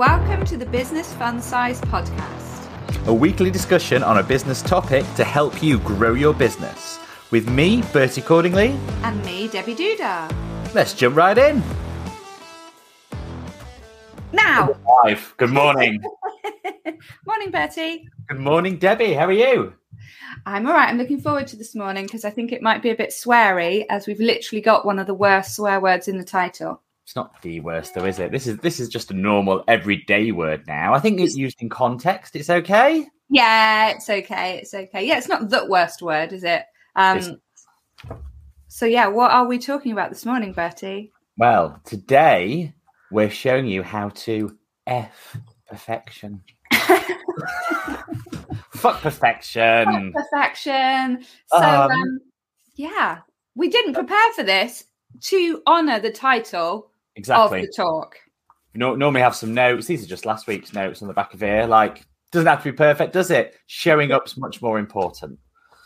Welcome 0.00 0.46
to 0.46 0.56
the 0.56 0.64
Business 0.64 1.12
Fun 1.12 1.42
Size 1.42 1.78
Podcast, 1.82 3.06
a 3.06 3.12
weekly 3.12 3.50
discussion 3.50 4.02
on 4.02 4.16
a 4.16 4.22
business 4.22 4.62
topic 4.62 5.04
to 5.16 5.24
help 5.24 5.62
you 5.62 5.78
grow 5.80 6.14
your 6.14 6.32
business. 6.32 6.98
With 7.30 7.50
me, 7.50 7.82
Bertie 7.92 8.22
Cordingley, 8.22 8.70
and 9.02 9.22
me, 9.26 9.48
Debbie 9.48 9.74
Duda. 9.74 10.34
Let's 10.72 10.94
jump 10.94 11.16
right 11.16 11.36
in. 11.36 11.62
Now, 14.32 14.74
live. 15.04 15.34
Good 15.36 15.50
morning. 15.50 16.02
morning, 17.26 17.50
Bertie. 17.50 18.08
Good 18.26 18.40
morning, 18.40 18.78
Debbie. 18.78 19.12
How 19.12 19.26
are 19.26 19.32
you? 19.32 19.74
I'm 20.46 20.66
all 20.66 20.72
right. 20.72 20.88
I'm 20.88 20.96
looking 20.96 21.20
forward 21.20 21.46
to 21.48 21.56
this 21.56 21.74
morning 21.74 22.06
because 22.06 22.24
I 22.24 22.30
think 22.30 22.52
it 22.52 22.62
might 22.62 22.80
be 22.80 22.88
a 22.88 22.96
bit 22.96 23.10
sweary, 23.10 23.84
as 23.90 24.06
we've 24.06 24.18
literally 24.18 24.62
got 24.62 24.86
one 24.86 24.98
of 24.98 25.06
the 25.06 25.12
worst 25.12 25.56
swear 25.56 25.78
words 25.78 26.08
in 26.08 26.16
the 26.16 26.24
title. 26.24 26.80
It's 27.10 27.16
not 27.16 27.42
the 27.42 27.58
worst, 27.58 27.96
though, 27.96 28.04
is 28.04 28.20
it? 28.20 28.30
This 28.30 28.46
is 28.46 28.58
this 28.58 28.78
is 28.78 28.88
just 28.88 29.10
a 29.10 29.14
normal 29.14 29.64
everyday 29.66 30.30
word 30.30 30.64
now. 30.68 30.94
I 30.94 31.00
think 31.00 31.18
it's 31.18 31.34
used 31.34 31.60
in 31.60 31.68
context. 31.68 32.36
It's 32.36 32.48
okay. 32.48 33.04
Yeah, 33.28 33.88
it's 33.88 34.08
okay. 34.08 34.58
It's 34.58 34.72
okay. 34.72 35.04
Yeah, 35.04 35.18
it's 35.18 35.26
not 35.26 35.50
the 35.50 35.66
worst 35.68 36.02
word, 36.02 36.32
is 36.32 36.44
it? 36.44 36.62
Um, 36.94 37.40
so 38.68 38.86
yeah, 38.86 39.08
what 39.08 39.32
are 39.32 39.44
we 39.44 39.58
talking 39.58 39.90
about 39.90 40.10
this 40.10 40.24
morning, 40.24 40.52
Bertie? 40.52 41.10
Well, 41.36 41.80
today 41.84 42.74
we're 43.10 43.28
showing 43.28 43.66
you 43.66 43.82
how 43.82 44.10
to 44.10 44.56
f 44.86 45.36
perfection. 45.66 46.44
Fuck 48.70 49.00
perfection. 49.00 50.12
Fuck 50.12 50.30
perfection. 50.30 51.24
So 51.46 51.58
um, 51.58 51.90
um, 51.90 52.20
yeah, 52.76 53.18
we 53.56 53.66
didn't 53.68 53.94
prepare 53.94 54.32
for 54.34 54.44
this 54.44 54.84
to 55.22 55.60
honor 55.66 55.98
the 55.98 56.12
title 56.12 56.89
exactly 57.20 57.60
of 57.60 57.66
the 57.66 57.72
talk. 57.72 58.16
You 58.74 58.80
know, 58.80 58.94
normally 58.94 59.20
have 59.20 59.36
some 59.36 59.54
notes. 59.54 59.86
These 59.86 60.04
are 60.04 60.08
just 60.08 60.26
last 60.26 60.46
week's 60.46 60.72
notes 60.72 61.02
on 61.02 61.08
the 61.08 61.14
back 61.14 61.34
of 61.34 61.40
here. 61.40 61.66
Like, 61.66 62.04
doesn't 62.32 62.46
have 62.46 62.62
to 62.62 62.72
be 62.72 62.76
perfect, 62.76 63.12
does 63.12 63.30
it? 63.30 63.56
Showing 63.66 64.12
up's 64.12 64.36
much 64.36 64.62
more 64.62 64.78
important. 64.78 65.38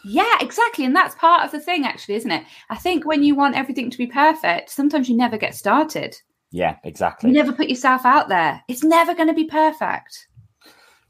Yeah, 0.04 0.36
exactly. 0.41 0.84
And 0.84 0.94
that's 0.94 1.14
part 1.14 1.44
of 1.44 1.50
the 1.50 1.60
thing, 1.60 1.84
actually, 1.84 2.16
isn't 2.16 2.30
it? 2.30 2.44
I 2.68 2.76
think 2.76 3.06
when 3.06 3.22
you 3.22 3.34
want 3.34 3.56
everything 3.56 3.91
to 3.91 3.98
be 3.98 4.06
perfect, 4.06 4.68
sometimes 4.70 5.08
you 5.08 5.16
never 5.16 5.38
get 5.38 5.54
started. 5.54 6.14
Yeah, 6.50 6.76
exactly. 6.84 7.30
You 7.30 7.34
never 7.34 7.52
put 7.52 7.70
yourself 7.70 8.04
out 8.04 8.28
there. 8.28 8.62
It's 8.69 8.84
never 8.84 9.14
going 9.14 9.28
to 9.28 9.34
be 9.34 9.46
perfect 9.46 10.28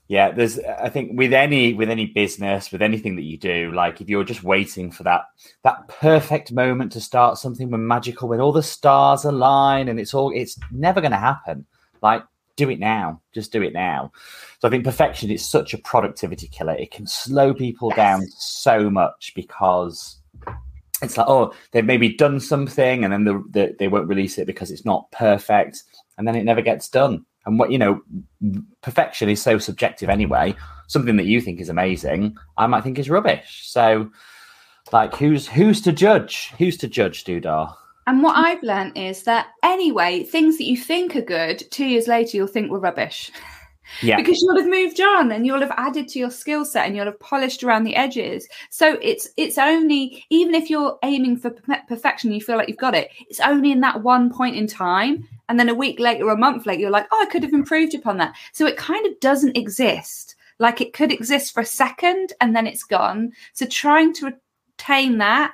yeah 0.08 0.30
there's 0.30 0.58
i 0.58 0.88
think 0.88 1.10
with 1.14 1.32
any 1.32 1.72
with 1.72 1.88
any 1.88 2.06
business 2.06 2.70
with 2.70 2.82
anything 2.82 3.16
that 3.16 3.22
you 3.22 3.38
do 3.38 3.72
like 3.72 4.00
if 4.00 4.08
you're 4.08 4.24
just 4.24 4.42
waiting 4.42 4.90
for 4.90 5.02
that 5.02 5.22
that 5.62 5.88
perfect 5.88 6.52
moment 6.52 6.92
to 6.92 7.00
start 7.00 7.38
something 7.38 7.70
when 7.70 7.86
magical 7.86 8.28
when 8.28 8.40
all 8.40 8.52
the 8.52 8.62
stars 8.62 9.24
align 9.24 9.88
and 9.88 9.98
it's 9.98 10.14
all 10.14 10.30
it's 10.34 10.58
never 10.70 11.00
going 11.00 11.10
to 11.10 11.16
happen 11.16 11.64
like 12.02 12.22
do 12.56 12.70
it 12.70 12.78
now 12.78 13.20
just 13.32 13.52
do 13.52 13.62
it 13.62 13.72
now. 13.72 14.12
So 14.60 14.68
i 14.68 14.70
think 14.70 14.84
perfection 14.84 15.30
is 15.30 15.44
such 15.44 15.74
a 15.74 15.78
productivity 15.78 16.48
killer. 16.48 16.74
It 16.74 16.90
can 16.90 17.06
slow 17.06 17.52
people 17.52 17.88
yes. 17.90 17.96
down 17.96 18.26
so 18.28 18.90
much 18.90 19.32
because 19.34 20.16
it's 21.02 21.16
like 21.16 21.26
oh 21.28 21.52
they've 21.72 21.84
maybe 21.84 22.14
done 22.14 22.40
something 22.40 23.04
and 23.04 23.12
then 23.12 23.24
the, 23.24 23.44
the, 23.50 23.76
they 23.78 23.88
won't 23.88 24.08
release 24.08 24.38
it 24.38 24.46
because 24.46 24.70
it's 24.70 24.84
not 24.84 25.10
perfect 25.10 25.82
and 26.16 26.26
then 26.26 26.36
it 26.36 26.44
never 26.44 26.62
gets 26.62 26.88
done 26.88 27.24
and 27.46 27.58
what 27.58 27.70
you 27.70 27.78
know, 27.78 28.02
perfection 28.82 29.28
is 29.28 29.42
so 29.42 29.58
subjective 29.58 30.08
anyway. 30.08 30.54
Something 30.86 31.16
that 31.16 31.26
you 31.26 31.40
think 31.40 31.60
is 31.60 31.68
amazing, 31.68 32.36
I 32.56 32.66
might 32.66 32.82
think 32.82 32.98
is 32.98 33.10
rubbish. 33.10 33.62
So, 33.64 34.10
like, 34.92 35.14
who's 35.16 35.46
who's 35.46 35.80
to 35.82 35.92
judge? 35.92 36.52
Who's 36.58 36.76
to 36.78 36.88
judge, 36.88 37.24
Duda? 37.24 37.74
And 38.06 38.22
what 38.22 38.36
I've 38.36 38.62
learned 38.62 38.98
is 38.98 39.22
that 39.22 39.48
anyway, 39.62 40.24
things 40.24 40.58
that 40.58 40.64
you 40.64 40.76
think 40.76 41.16
are 41.16 41.22
good, 41.22 41.62
two 41.70 41.86
years 41.86 42.06
later 42.06 42.36
you'll 42.36 42.46
think 42.46 42.70
were 42.70 42.80
rubbish. 42.80 43.30
Yeah. 44.02 44.16
because 44.16 44.40
you'll 44.40 44.56
have 44.58 44.68
moved 44.68 44.98
on 44.98 45.30
and 45.30 45.46
you'll 45.46 45.60
have 45.60 45.74
added 45.76 46.08
to 46.08 46.18
your 46.18 46.30
skill 46.30 46.64
set 46.64 46.86
and 46.86 46.96
you'll 46.96 47.04
have 47.04 47.20
polished 47.20 47.62
around 47.62 47.84
the 47.84 47.94
edges. 47.94 48.48
So 48.70 48.98
it's 49.02 49.28
it's 49.36 49.58
only 49.58 50.24
even 50.30 50.54
if 50.54 50.70
you're 50.70 50.98
aiming 51.02 51.36
for 51.36 51.50
perfection, 51.86 52.32
you 52.32 52.40
feel 52.40 52.56
like 52.56 52.68
you've 52.68 52.78
got 52.78 52.94
it. 52.94 53.10
It's 53.28 53.40
only 53.40 53.70
in 53.72 53.80
that 53.80 54.02
one 54.02 54.32
point 54.32 54.56
in 54.56 54.66
time, 54.66 55.28
and 55.54 55.60
then 55.60 55.68
a 55.68 55.74
week 55.74 56.00
later, 56.00 56.28
a 56.30 56.36
month 56.36 56.66
later, 56.66 56.80
you're 56.80 56.90
like, 56.90 57.06
oh, 57.12 57.22
I 57.22 57.30
could 57.30 57.44
have 57.44 57.52
improved 57.52 57.94
upon 57.94 58.16
that. 58.16 58.34
So 58.50 58.66
it 58.66 58.76
kind 58.76 59.06
of 59.06 59.20
doesn't 59.20 59.56
exist. 59.56 60.34
Like 60.58 60.80
it 60.80 60.92
could 60.92 61.12
exist 61.12 61.54
for 61.54 61.60
a 61.60 61.64
second 61.64 62.32
and 62.40 62.56
then 62.56 62.66
it's 62.66 62.82
gone. 62.82 63.30
So 63.52 63.64
trying 63.66 64.14
to 64.14 64.32
attain 64.76 65.18
that 65.18 65.52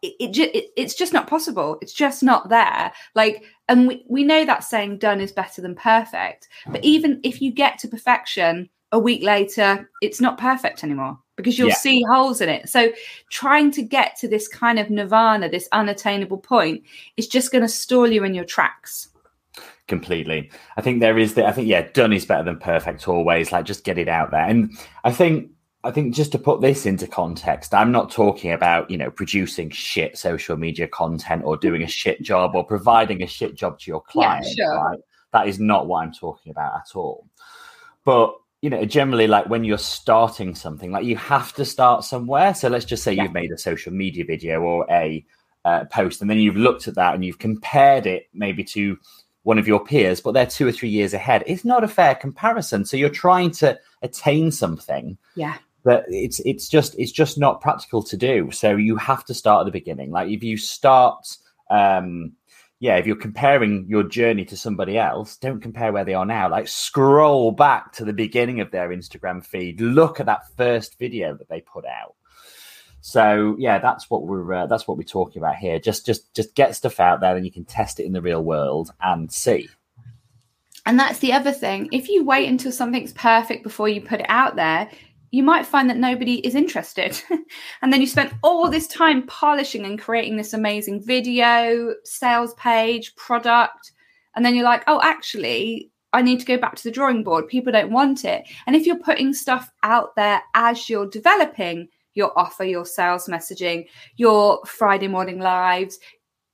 it, 0.00 0.38
it, 0.38 0.70
it's 0.74 0.94
just 0.94 1.12
not 1.12 1.28
possible 1.28 1.78
it's 1.80 1.92
just 1.92 2.24
not 2.24 2.48
there 2.48 2.90
like 3.14 3.44
and 3.68 3.86
we, 3.86 4.04
we 4.08 4.24
know 4.24 4.44
that 4.44 4.64
saying 4.64 4.98
done 4.98 5.20
is 5.20 5.30
better 5.30 5.62
than 5.62 5.76
perfect 5.76 6.48
but 6.66 6.82
even 6.82 7.20
if 7.22 7.40
you 7.40 7.52
get 7.52 7.78
to 7.78 7.86
perfection 7.86 8.68
a 8.90 8.98
week 8.98 9.22
later 9.22 9.88
it's 10.00 10.20
not 10.20 10.38
perfect 10.38 10.82
anymore 10.82 11.16
because 11.36 11.56
you'll 11.56 11.68
yeah. 11.68 11.74
see 11.74 12.02
holes 12.10 12.40
in 12.40 12.48
it 12.48 12.68
so 12.68 12.90
trying 13.30 13.70
to 13.70 13.80
get 13.80 14.16
to 14.16 14.26
this 14.26 14.48
kind 14.48 14.80
of 14.80 14.90
nirvana 14.90 15.48
this 15.48 15.68
unattainable 15.70 16.38
point 16.38 16.82
is 17.16 17.28
just 17.28 17.52
going 17.52 17.62
to 17.62 17.68
stall 17.68 18.08
you 18.08 18.24
in 18.24 18.34
your 18.34 18.44
tracks 18.44 19.11
completely 19.88 20.50
i 20.76 20.80
think 20.80 21.00
there 21.00 21.18
is 21.18 21.34
the 21.34 21.44
i 21.46 21.52
think 21.52 21.68
yeah 21.68 21.82
done 21.92 22.12
is 22.12 22.24
better 22.24 22.44
than 22.44 22.58
perfect 22.58 23.08
always 23.08 23.50
like 23.52 23.64
just 23.64 23.84
get 23.84 23.98
it 23.98 24.08
out 24.08 24.30
there 24.30 24.44
and 24.44 24.72
i 25.04 25.10
think 25.10 25.50
I 25.84 25.90
think 25.90 26.14
just 26.14 26.30
to 26.32 26.38
put 26.38 26.60
this 26.60 26.86
into 26.86 27.08
context, 27.08 27.74
I'm 27.74 27.90
not 27.90 28.10
talking 28.10 28.52
about, 28.52 28.88
you 28.88 28.96
know, 28.96 29.10
producing 29.10 29.70
shit 29.70 30.16
social 30.16 30.56
media 30.56 30.86
content 30.86 31.42
or 31.44 31.56
doing 31.56 31.82
a 31.82 31.88
shit 31.88 32.22
job 32.22 32.54
or 32.54 32.64
providing 32.64 33.22
a 33.22 33.26
shit 33.26 33.56
job 33.56 33.80
to 33.80 33.90
your 33.90 34.00
client. 34.00 34.46
Yeah, 34.56 34.66
sure. 34.66 34.76
Right? 34.76 35.00
That 35.32 35.48
is 35.48 35.58
not 35.58 35.88
what 35.88 36.04
I'm 36.04 36.12
talking 36.12 36.52
about 36.52 36.74
at 36.74 36.94
all. 36.94 37.26
But, 38.04 38.32
you 38.60 38.70
know, 38.70 38.84
generally, 38.84 39.26
like 39.26 39.48
when 39.48 39.64
you're 39.64 39.78
starting 39.78 40.54
something, 40.54 40.92
like 40.92 41.04
you 41.04 41.16
have 41.16 41.52
to 41.54 41.64
start 41.64 42.04
somewhere. 42.04 42.54
So 42.54 42.68
let's 42.68 42.84
just 42.84 43.02
say 43.02 43.14
yeah. 43.14 43.24
you've 43.24 43.32
made 43.32 43.50
a 43.50 43.58
social 43.58 43.92
media 43.92 44.24
video 44.24 44.60
or 44.60 44.86
a 44.88 45.24
uh, 45.64 45.84
post, 45.86 46.20
and 46.20 46.30
then 46.30 46.38
you've 46.38 46.56
looked 46.56 46.86
at 46.86 46.94
that 46.94 47.14
and 47.14 47.24
you've 47.24 47.38
compared 47.40 48.06
it 48.06 48.26
maybe 48.32 48.62
to 48.64 48.96
one 49.44 49.58
of 49.58 49.66
your 49.66 49.84
peers, 49.84 50.20
but 50.20 50.32
they're 50.32 50.46
two 50.46 50.66
or 50.66 50.72
three 50.72 50.88
years 50.88 51.14
ahead. 51.14 51.42
It's 51.46 51.64
not 51.64 51.84
a 51.84 51.88
fair 51.88 52.14
comparison. 52.14 52.84
So 52.84 52.96
you're 52.96 53.08
trying 53.08 53.50
to 53.52 53.78
attain 54.02 54.50
something. 54.50 55.18
Yeah 55.34 55.58
but 55.84 56.04
it's 56.08 56.40
it's 56.40 56.68
just 56.68 56.94
it's 56.98 57.12
just 57.12 57.38
not 57.38 57.60
practical 57.60 58.02
to 58.02 58.16
do. 58.16 58.50
So 58.50 58.76
you 58.76 58.96
have 58.96 59.24
to 59.26 59.34
start 59.34 59.62
at 59.62 59.64
the 59.64 59.78
beginning. 59.78 60.10
Like 60.10 60.30
if 60.30 60.42
you 60.42 60.56
start, 60.56 61.26
um, 61.70 62.32
yeah, 62.80 62.96
if 62.96 63.06
you're 63.06 63.16
comparing 63.16 63.86
your 63.88 64.02
journey 64.02 64.44
to 64.46 64.56
somebody 64.56 64.98
else, 64.98 65.36
don't 65.36 65.60
compare 65.60 65.92
where 65.92 66.04
they 66.04 66.14
are 66.14 66.26
now. 66.26 66.48
Like 66.48 66.68
scroll 66.68 67.52
back 67.52 67.92
to 67.94 68.04
the 68.04 68.12
beginning 68.12 68.60
of 68.60 68.70
their 68.70 68.90
Instagram 68.90 69.44
feed. 69.44 69.80
Look 69.80 70.20
at 70.20 70.26
that 70.26 70.42
first 70.56 70.98
video 70.98 71.36
that 71.36 71.48
they 71.48 71.60
put 71.60 71.84
out. 71.84 72.14
So 73.02 73.56
yeah, 73.58 73.78
that's 73.78 74.08
what 74.08 74.22
we're 74.22 74.54
uh, 74.54 74.66
that's 74.66 74.86
what 74.86 74.96
we're 74.96 75.02
talking 75.02 75.42
about 75.42 75.56
here. 75.56 75.78
Just 75.80 76.06
just 76.06 76.32
just 76.34 76.54
get 76.54 76.76
stuff 76.76 77.00
out 77.00 77.20
there, 77.20 77.36
and 77.36 77.44
you 77.44 77.52
can 77.52 77.64
test 77.64 77.98
it 78.00 78.06
in 78.06 78.12
the 78.12 78.22
real 78.22 78.42
world 78.42 78.92
and 79.02 79.30
see. 79.30 79.68
And 80.86 80.98
that's 80.98 81.18
the 81.18 81.32
other 81.32 81.52
thing. 81.52 81.88
If 81.92 82.08
you 82.08 82.24
wait 82.24 82.48
until 82.48 82.72
something's 82.72 83.12
perfect 83.12 83.64
before 83.64 83.88
you 83.88 84.00
put 84.00 84.20
it 84.20 84.26
out 84.28 84.56
there, 84.56 84.88
you 85.32 85.42
might 85.42 85.66
find 85.66 85.90
that 85.90 85.96
nobody 85.96 86.46
is 86.46 86.54
interested. 86.54 87.20
and 87.82 87.92
then 87.92 88.00
you 88.00 88.06
spent 88.06 88.34
all 88.42 88.70
this 88.70 88.86
time 88.86 89.26
polishing 89.26 89.84
and 89.84 90.00
creating 90.00 90.36
this 90.36 90.52
amazing 90.52 91.02
video, 91.02 91.94
sales 92.04 92.54
page, 92.54 93.14
product. 93.16 93.92
And 94.36 94.44
then 94.44 94.54
you're 94.54 94.64
like, 94.64 94.84
oh, 94.86 95.00
actually, 95.02 95.90
I 96.12 96.22
need 96.22 96.40
to 96.40 96.46
go 96.46 96.56
back 96.56 96.76
to 96.76 96.84
the 96.84 96.90
drawing 96.90 97.24
board. 97.24 97.48
People 97.48 97.72
don't 97.72 97.92
want 97.92 98.24
it. 98.24 98.48
And 98.66 98.76
if 98.76 98.86
you're 98.86 98.98
putting 98.98 99.32
stuff 99.32 99.70
out 99.82 100.14
there 100.14 100.42
as 100.54 100.88
you're 100.88 101.08
developing 101.08 101.88
your 102.14 102.36
offer, 102.38 102.64
your 102.64 102.84
sales 102.84 103.26
messaging, 103.26 103.86
your 104.16 104.60
Friday 104.66 105.08
morning 105.08 105.38
lives, 105.38 105.98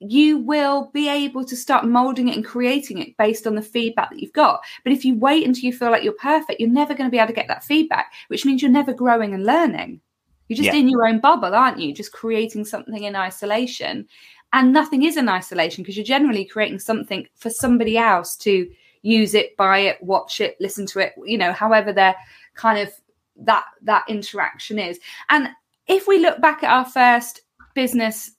you 0.01 0.39
will 0.39 0.91
be 0.95 1.09
able 1.09 1.45
to 1.45 1.57
start 1.57 1.85
molding 1.85 2.29
it 2.29 2.37
and 2.37 2.45
creating 2.45 2.99
it 2.99 3.17
based 3.17 3.47
on 3.47 3.55
the 3.55 3.63
feedback 3.63 4.11
that 4.11 4.21
you've 4.21 4.33
got. 4.33 4.61
But 4.85 4.93
if 4.93 5.05
you 5.05 5.17
wait 5.17 5.47
until 5.47 5.65
you 5.65 5.73
feel 5.73 5.91
like 5.91 6.05
you're 6.05 6.13
perfect, 6.13 6.61
you're 6.61 6.69
never 6.71 6.95
going 6.95 7.09
to 7.09 7.11
be 7.11 7.19
able 7.19 7.29
to 7.29 7.33
get 7.33 7.49
that 7.49 7.65
feedback, 7.65 8.13
which 8.29 8.45
means 8.45 8.63
you're 8.63 8.71
never 8.71 8.93
growing 8.93 9.35
and 9.35 9.45
learning. 9.45 10.01
You're 10.47 10.57
just 10.57 10.73
yeah. 10.73 10.81
in 10.81 10.89
your 10.89 11.07
own 11.07 11.21
bubble, 11.21 11.55
aren't 11.55 11.81
you? 11.81 11.93
Just 11.93 12.13
creating 12.13 12.65
something 12.65 13.03
in 13.03 13.17
isolation. 13.17 14.07
And 14.53 14.73
nothing 14.73 15.03
is 15.03 15.17
in 15.17 15.29
isolation 15.29 15.83
because 15.83 15.97
you're 15.97 16.05
generally 16.05 16.45
creating 16.45 16.79
something 16.79 17.27
for 17.37 17.51
somebody 17.51 17.99
else 17.99 18.35
to 18.37 18.71
use 19.03 19.35
it, 19.35 19.57
buy 19.57 19.79
it, 19.79 20.03
watch 20.03 20.41
it, 20.41 20.57
listen 20.61 20.87
to 20.87 21.01
it, 21.01 21.13
you 21.25 21.39
know, 21.39 21.53
however 21.53 21.93
they're 21.93 22.17
kind 22.55 22.79
of 22.79 22.93
that 23.45 23.65
that 23.83 24.05
interaction 24.09 24.79
is. 24.79 24.99
And 25.29 25.49
if 25.87 26.07
we 26.07 26.19
look 26.19 26.41
back 26.41 26.63
at 26.63 26.71
our 26.71 26.85
first 26.85 27.43
business 27.75 28.33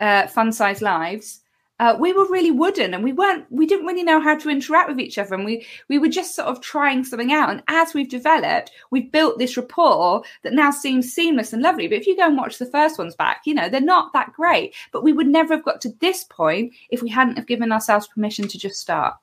uh, 0.00 0.26
fun 0.26 0.52
size 0.52 0.82
lives, 0.82 1.40
uh, 1.78 1.94
we 1.98 2.12
were 2.12 2.26
really 2.28 2.50
wooden 2.50 2.94
and 2.94 3.04
we 3.04 3.12
weren't 3.12 3.44
we 3.50 3.66
didn't 3.66 3.86
really 3.86 4.02
know 4.02 4.18
how 4.20 4.34
to 4.34 4.48
interact 4.48 4.88
with 4.88 4.98
each 4.98 5.18
other 5.18 5.34
and 5.34 5.44
we 5.44 5.66
we 5.88 5.98
were 5.98 6.08
just 6.08 6.34
sort 6.34 6.48
of 6.48 6.60
trying 6.62 7.04
something 7.04 7.32
out. 7.32 7.50
And 7.50 7.62
as 7.68 7.92
we've 7.92 8.08
developed 8.08 8.70
we've 8.90 9.12
built 9.12 9.38
this 9.38 9.56
rapport 9.56 10.22
that 10.42 10.54
now 10.54 10.70
seems 10.70 11.12
seamless 11.12 11.52
and 11.52 11.62
lovely. 11.62 11.86
But 11.86 11.98
if 11.98 12.06
you 12.06 12.16
go 12.16 12.26
and 12.26 12.36
watch 12.36 12.58
the 12.58 12.66
first 12.66 12.98
ones 12.98 13.14
back 13.14 13.42
you 13.44 13.54
know 13.54 13.68
they're 13.68 13.80
not 13.80 14.12
that 14.14 14.32
great. 14.32 14.74
But 14.90 15.04
we 15.04 15.12
would 15.12 15.28
never 15.28 15.54
have 15.54 15.64
got 15.64 15.82
to 15.82 15.92
this 16.00 16.24
point 16.24 16.72
if 16.90 17.02
we 17.02 17.10
hadn't 17.10 17.36
have 17.36 17.46
given 17.46 17.72
ourselves 17.72 18.08
permission 18.08 18.48
to 18.48 18.58
just 18.58 18.80
start 18.80 19.14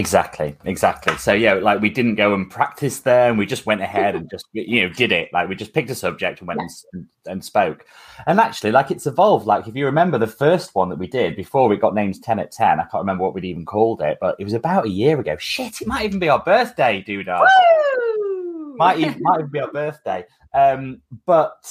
Exactly, 0.00 0.56
exactly. 0.64 1.14
So 1.18 1.34
yeah, 1.34 1.52
like 1.52 1.82
we 1.82 1.90
didn't 1.90 2.14
go 2.14 2.32
and 2.32 2.50
practice 2.50 3.00
there, 3.00 3.28
and 3.28 3.38
we 3.38 3.44
just 3.44 3.66
went 3.66 3.82
ahead 3.82 4.14
and 4.14 4.30
just 4.30 4.46
you 4.52 4.80
know 4.80 4.94
did 4.94 5.12
it. 5.12 5.28
Like 5.30 5.46
we 5.46 5.54
just 5.54 5.74
picked 5.74 5.90
a 5.90 5.94
subject 5.94 6.38
and 6.38 6.48
went 6.48 6.60
yeah. 6.60 6.66
and, 6.94 7.06
and, 7.26 7.44
spoke. 7.44 7.84
And 8.26 8.40
actually, 8.40 8.72
like 8.72 8.90
it's 8.90 9.06
evolved. 9.06 9.46
Like 9.46 9.68
if 9.68 9.76
you 9.76 9.84
remember 9.84 10.16
the 10.16 10.26
first 10.26 10.74
one 10.74 10.88
that 10.88 10.98
we 10.98 11.06
did 11.06 11.36
before 11.36 11.68
we 11.68 11.76
got 11.76 11.94
names 11.94 12.18
ten 12.18 12.38
at 12.38 12.50
ten, 12.50 12.80
I 12.80 12.84
can't 12.84 13.02
remember 13.02 13.24
what 13.24 13.34
we'd 13.34 13.44
even 13.44 13.66
called 13.66 14.00
it, 14.00 14.16
but 14.22 14.36
it 14.38 14.44
was 14.44 14.54
about 14.54 14.86
a 14.86 14.90
year 14.90 15.20
ago. 15.20 15.36
Shit, 15.36 15.82
it 15.82 15.86
might 15.86 16.06
even 16.06 16.18
be 16.18 16.30
our 16.30 16.42
birthday, 16.42 17.02
dude. 17.02 17.26
Might 17.26 19.00
even 19.00 19.18
might 19.20 19.40
even 19.40 19.50
be 19.50 19.60
our 19.60 19.70
birthday. 19.70 20.24
Um, 20.54 21.02
but 21.26 21.62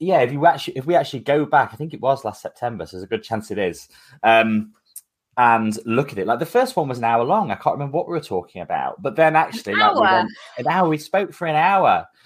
yeah, 0.00 0.22
if 0.22 0.32
you 0.32 0.46
actually 0.46 0.78
if 0.78 0.84
we 0.84 0.96
actually 0.96 1.20
go 1.20 1.46
back, 1.46 1.70
I 1.72 1.76
think 1.76 1.94
it 1.94 2.00
was 2.00 2.24
last 2.24 2.42
September, 2.42 2.86
so 2.86 2.96
there's 2.96 3.04
a 3.04 3.08
good 3.08 3.22
chance 3.22 3.52
it 3.52 3.58
is. 3.58 3.88
Um, 4.24 4.72
and 5.38 5.78
look 5.86 6.12
at 6.12 6.18
it. 6.18 6.26
Like 6.26 6.40
the 6.40 6.46
first 6.46 6.76
one 6.76 6.88
was 6.88 6.98
an 6.98 7.04
hour 7.04 7.24
long. 7.24 7.50
I 7.50 7.54
can't 7.54 7.74
remember 7.74 7.96
what 7.96 8.08
we 8.08 8.12
were 8.12 8.20
talking 8.20 8.60
about, 8.60 9.00
but 9.00 9.16
then 9.16 9.36
actually, 9.36 9.74
an, 9.74 9.78
like, 9.78 9.90
hour. 9.90 9.94
We 9.94 10.00
went, 10.00 10.30
an 10.58 10.66
hour. 10.68 10.88
We 10.88 10.98
spoke 10.98 11.32
for 11.32 11.46
an 11.46 11.56
hour. 11.56 12.06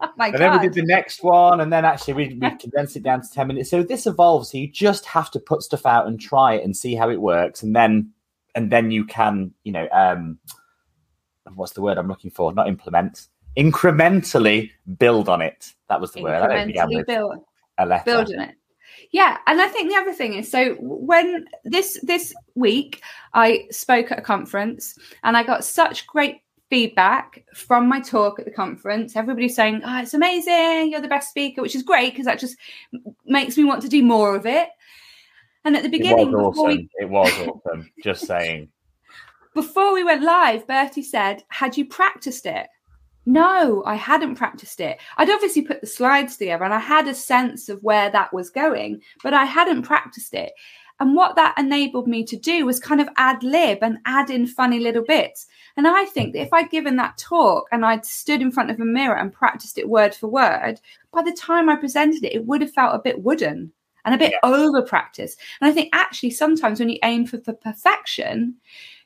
Oh 0.00 0.08
my 0.16 0.26
and 0.26 0.34
God. 0.34 0.40
then 0.40 0.52
we 0.52 0.58
did 0.60 0.74
the 0.74 0.86
next 0.86 1.24
one, 1.24 1.60
and 1.60 1.72
then 1.72 1.84
actually 1.84 2.14
we, 2.14 2.38
we 2.40 2.50
condensed 2.60 2.94
it 2.94 3.02
down 3.02 3.20
to 3.20 3.28
ten 3.28 3.48
minutes. 3.48 3.68
So 3.68 3.82
this 3.82 4.06
evolves. 4.06 4.52
So 4.52 4.56
you 4.56 4.70
just 4.70 5.04
have 5.06 5.28
to 5.32 5.40
put 5.40 5.60
stuff 5.60 5.84
out 5.86 6.06
and 6.06 6.20
try 6.20 6.54
it 6.54 6.62
and 6.62 6.76
see 6.76 6.94
how 6.94 7.10
it 7.10 7.20
works, 7.20 7.64
and 7.64 7.74
then 7.74 8.12
and 8.54 8.70
then 8.70 8.92
you 8.92 9.04
can, 9.04 9.52
you 9.64 9.72
know, 9.72 9.88
um, 9.90 10.38
what's 11.54 11.72
the 11.72 11.80
word 11.80 11.98
I'm 11.98 12.06
looking 12.06 12.30
for? 12.30 12.52
Not 12.52 12.68
implement, 12.68 13.26
incrementally 13.56 14.70
build 14.98 15.28
on 15.28 15.42
it. 15.42 15.74
That 15.88 16.00
was 16.00 16.12
the 16.12 16.22
word. 16.22 16.42
I 16.42 16.64
don't 16.64 17.04
build, 17.04 17.38
a 17.78 17.84
letter. 17.84 18.04
Build 18.04 18.32
on 18.34 18.40
it. 18.40 18.54
Yeah, 19.10 19.38
and 19.46 19.60
I 19.60 19.68
think 19.68 19.90
the 19.90 19.96
other 19.96 20.12
thing 20.12 20.34
is 20.34 20.50
so 20.50 20.74
when 20.80 21.46
this 21.64 21.98
this 22.02 22.34
week 22.54 23.02
I 23.32 23.66
spoke 23.70 24.12
at 24.12 24.18
a 24.18 24.22
conference 24.22 24.98
and 25.22 25.36
I 25.36 25.42
got 25.42 25.64
such 25.64 26.06
great 26.06 26.42
feedback 26.68 27.44
from 27.54 27.88
my 27.88 28.00
talk 28.00 28.38
at 28.38 28.44
the 28.44 28.50
conference. 28.50 29.16
Everybody's 29.16 29.56
saying, 29.56 29.80
"Oh, 29.84 30.00
it's 30.00 30.14
amazing! 30.14 30.90
You're 30.90 31.00
the 31.00 31.08
best 31.08 31.30
speaker," 31.30 31.62
which 31.62 31.74
is 31.74 31.82
great 31.82 32.12
because 32.12 32.26
that 32.26 32.38
just 32.38 32.56
makes 33.24 33.56
me 33.56 33.64
want 33.64 33.82
to 33.82 33.88
do 33.88 34.02
more 34.02 34.36
of 34.36 34.46
it. 34.46 34.68
And 35.64 35.76
at 35.76 35.82
the 35.82 35.88
beginning, 35.88 36.28
it 36.28 36.32
was 36.32 36.58
awesome. 36.58 36.66
We... 36.66 36.88
It 36.96 37.08
was 37.08 37.32
awesome. 37.48 37.90
just 38.02 38.26
saying. 38.26 38.68
Before 39.54 39.92
we 39.94 40.04
went 40.04 40.22
live, 40.22 40.66
Bertie 40.66 41.02
said, 41.02 41.44
"Had 41.48 41.76
you 41.76 41.86
practiced 41.86 42.44
it?" 42.44 42.68
No, 43.28 43.82
I 43.84 43.94
hadn't 43.94 44.36
practiced 44.36 44.80
it. 44.80 44.98
I'd 45.18 45.28
obviously 45.28 45.60
put 45.60 45.82
the 45.82 45.86
slides 45.86 46.38
together 46.38 46.64
and 46.64 46.72
I 46.72 46.78
had 46.78 47.06
a 47.06 47.14
sense 47.14 47.68
of 47.68 47.82
where 47.82 48.08
that 48.10 48.32
was 48.32 48.48
going, 48.48 49.02
but 49.22 49.34
I 49.34 49.44
hadn't 49.44 49.82
practiced 49.82 50.32
it. 50.32 50.52
And 50.98 51.14
what 51.14 51.36
that 51.36 51.54
enabled 51.58 52.08
me 52.08 52.24
to 52.24 52.38
do 52.38 52.64
was 52.64 52.80
kind 52.80 53.02
of 53.02 53.08
ad 53.18 53.42
lib 53.42 53.80
and 53.82 53.98
add 54.06 54.30
in 54.30 54.46
funny 54.46 54.80
little 54.80 55.04
bits. 55.04 55.46
And 55.76 55.86
I 55.86 56.06
think 56.06 56.32
that 56.32 56.40
if 56.40 56.54
I'd 56.54 56.70
given 56.70 56.96
that 56.96 57.18
talk 57.18 57.66
and 57.70 57.84
I'd 57.84 58.06
stood 58.06 58.40
in 58.40 58.50
front 58.50 58.70
of 58.70 58.80
a 58.80 58.84
mirror 58.86 59.18
and 59.18 59.30
practiced 59.30 59.76
it 59.76 59.90
word 59.90 60.14
for 60.14 60.28
word, 60.28 60.80
by 61.12 61.20
the 61.20 61.36
time 61.38 61.68
I 61.68 61.76
presented 61.76 62.24
it, 62.24 62.32
it 62.34 62.46
would 62.46 62.62
have 62.62 62.72
felt 62.72 62.94
a 62.94 63.02
bit 63.04 63.22
wooden 63.22 63.72
and 64.06 64.14
a 64.14 64.18
bit 64.18 64.32
yeah. 64.42 64.50
over 64.50 64.80
practice. 64.80 65.36
And 65.60 65.68
I 65.68 65.74
think 65.74 65.90
actually 65.92 66.30
sometimes 66.30 66.80
when 66.80 66.88
you 66.88 66.98
aim 67.02 67.26
for, 67.26 67.36
for 67.40 67.52
perfection, 67.52 68.54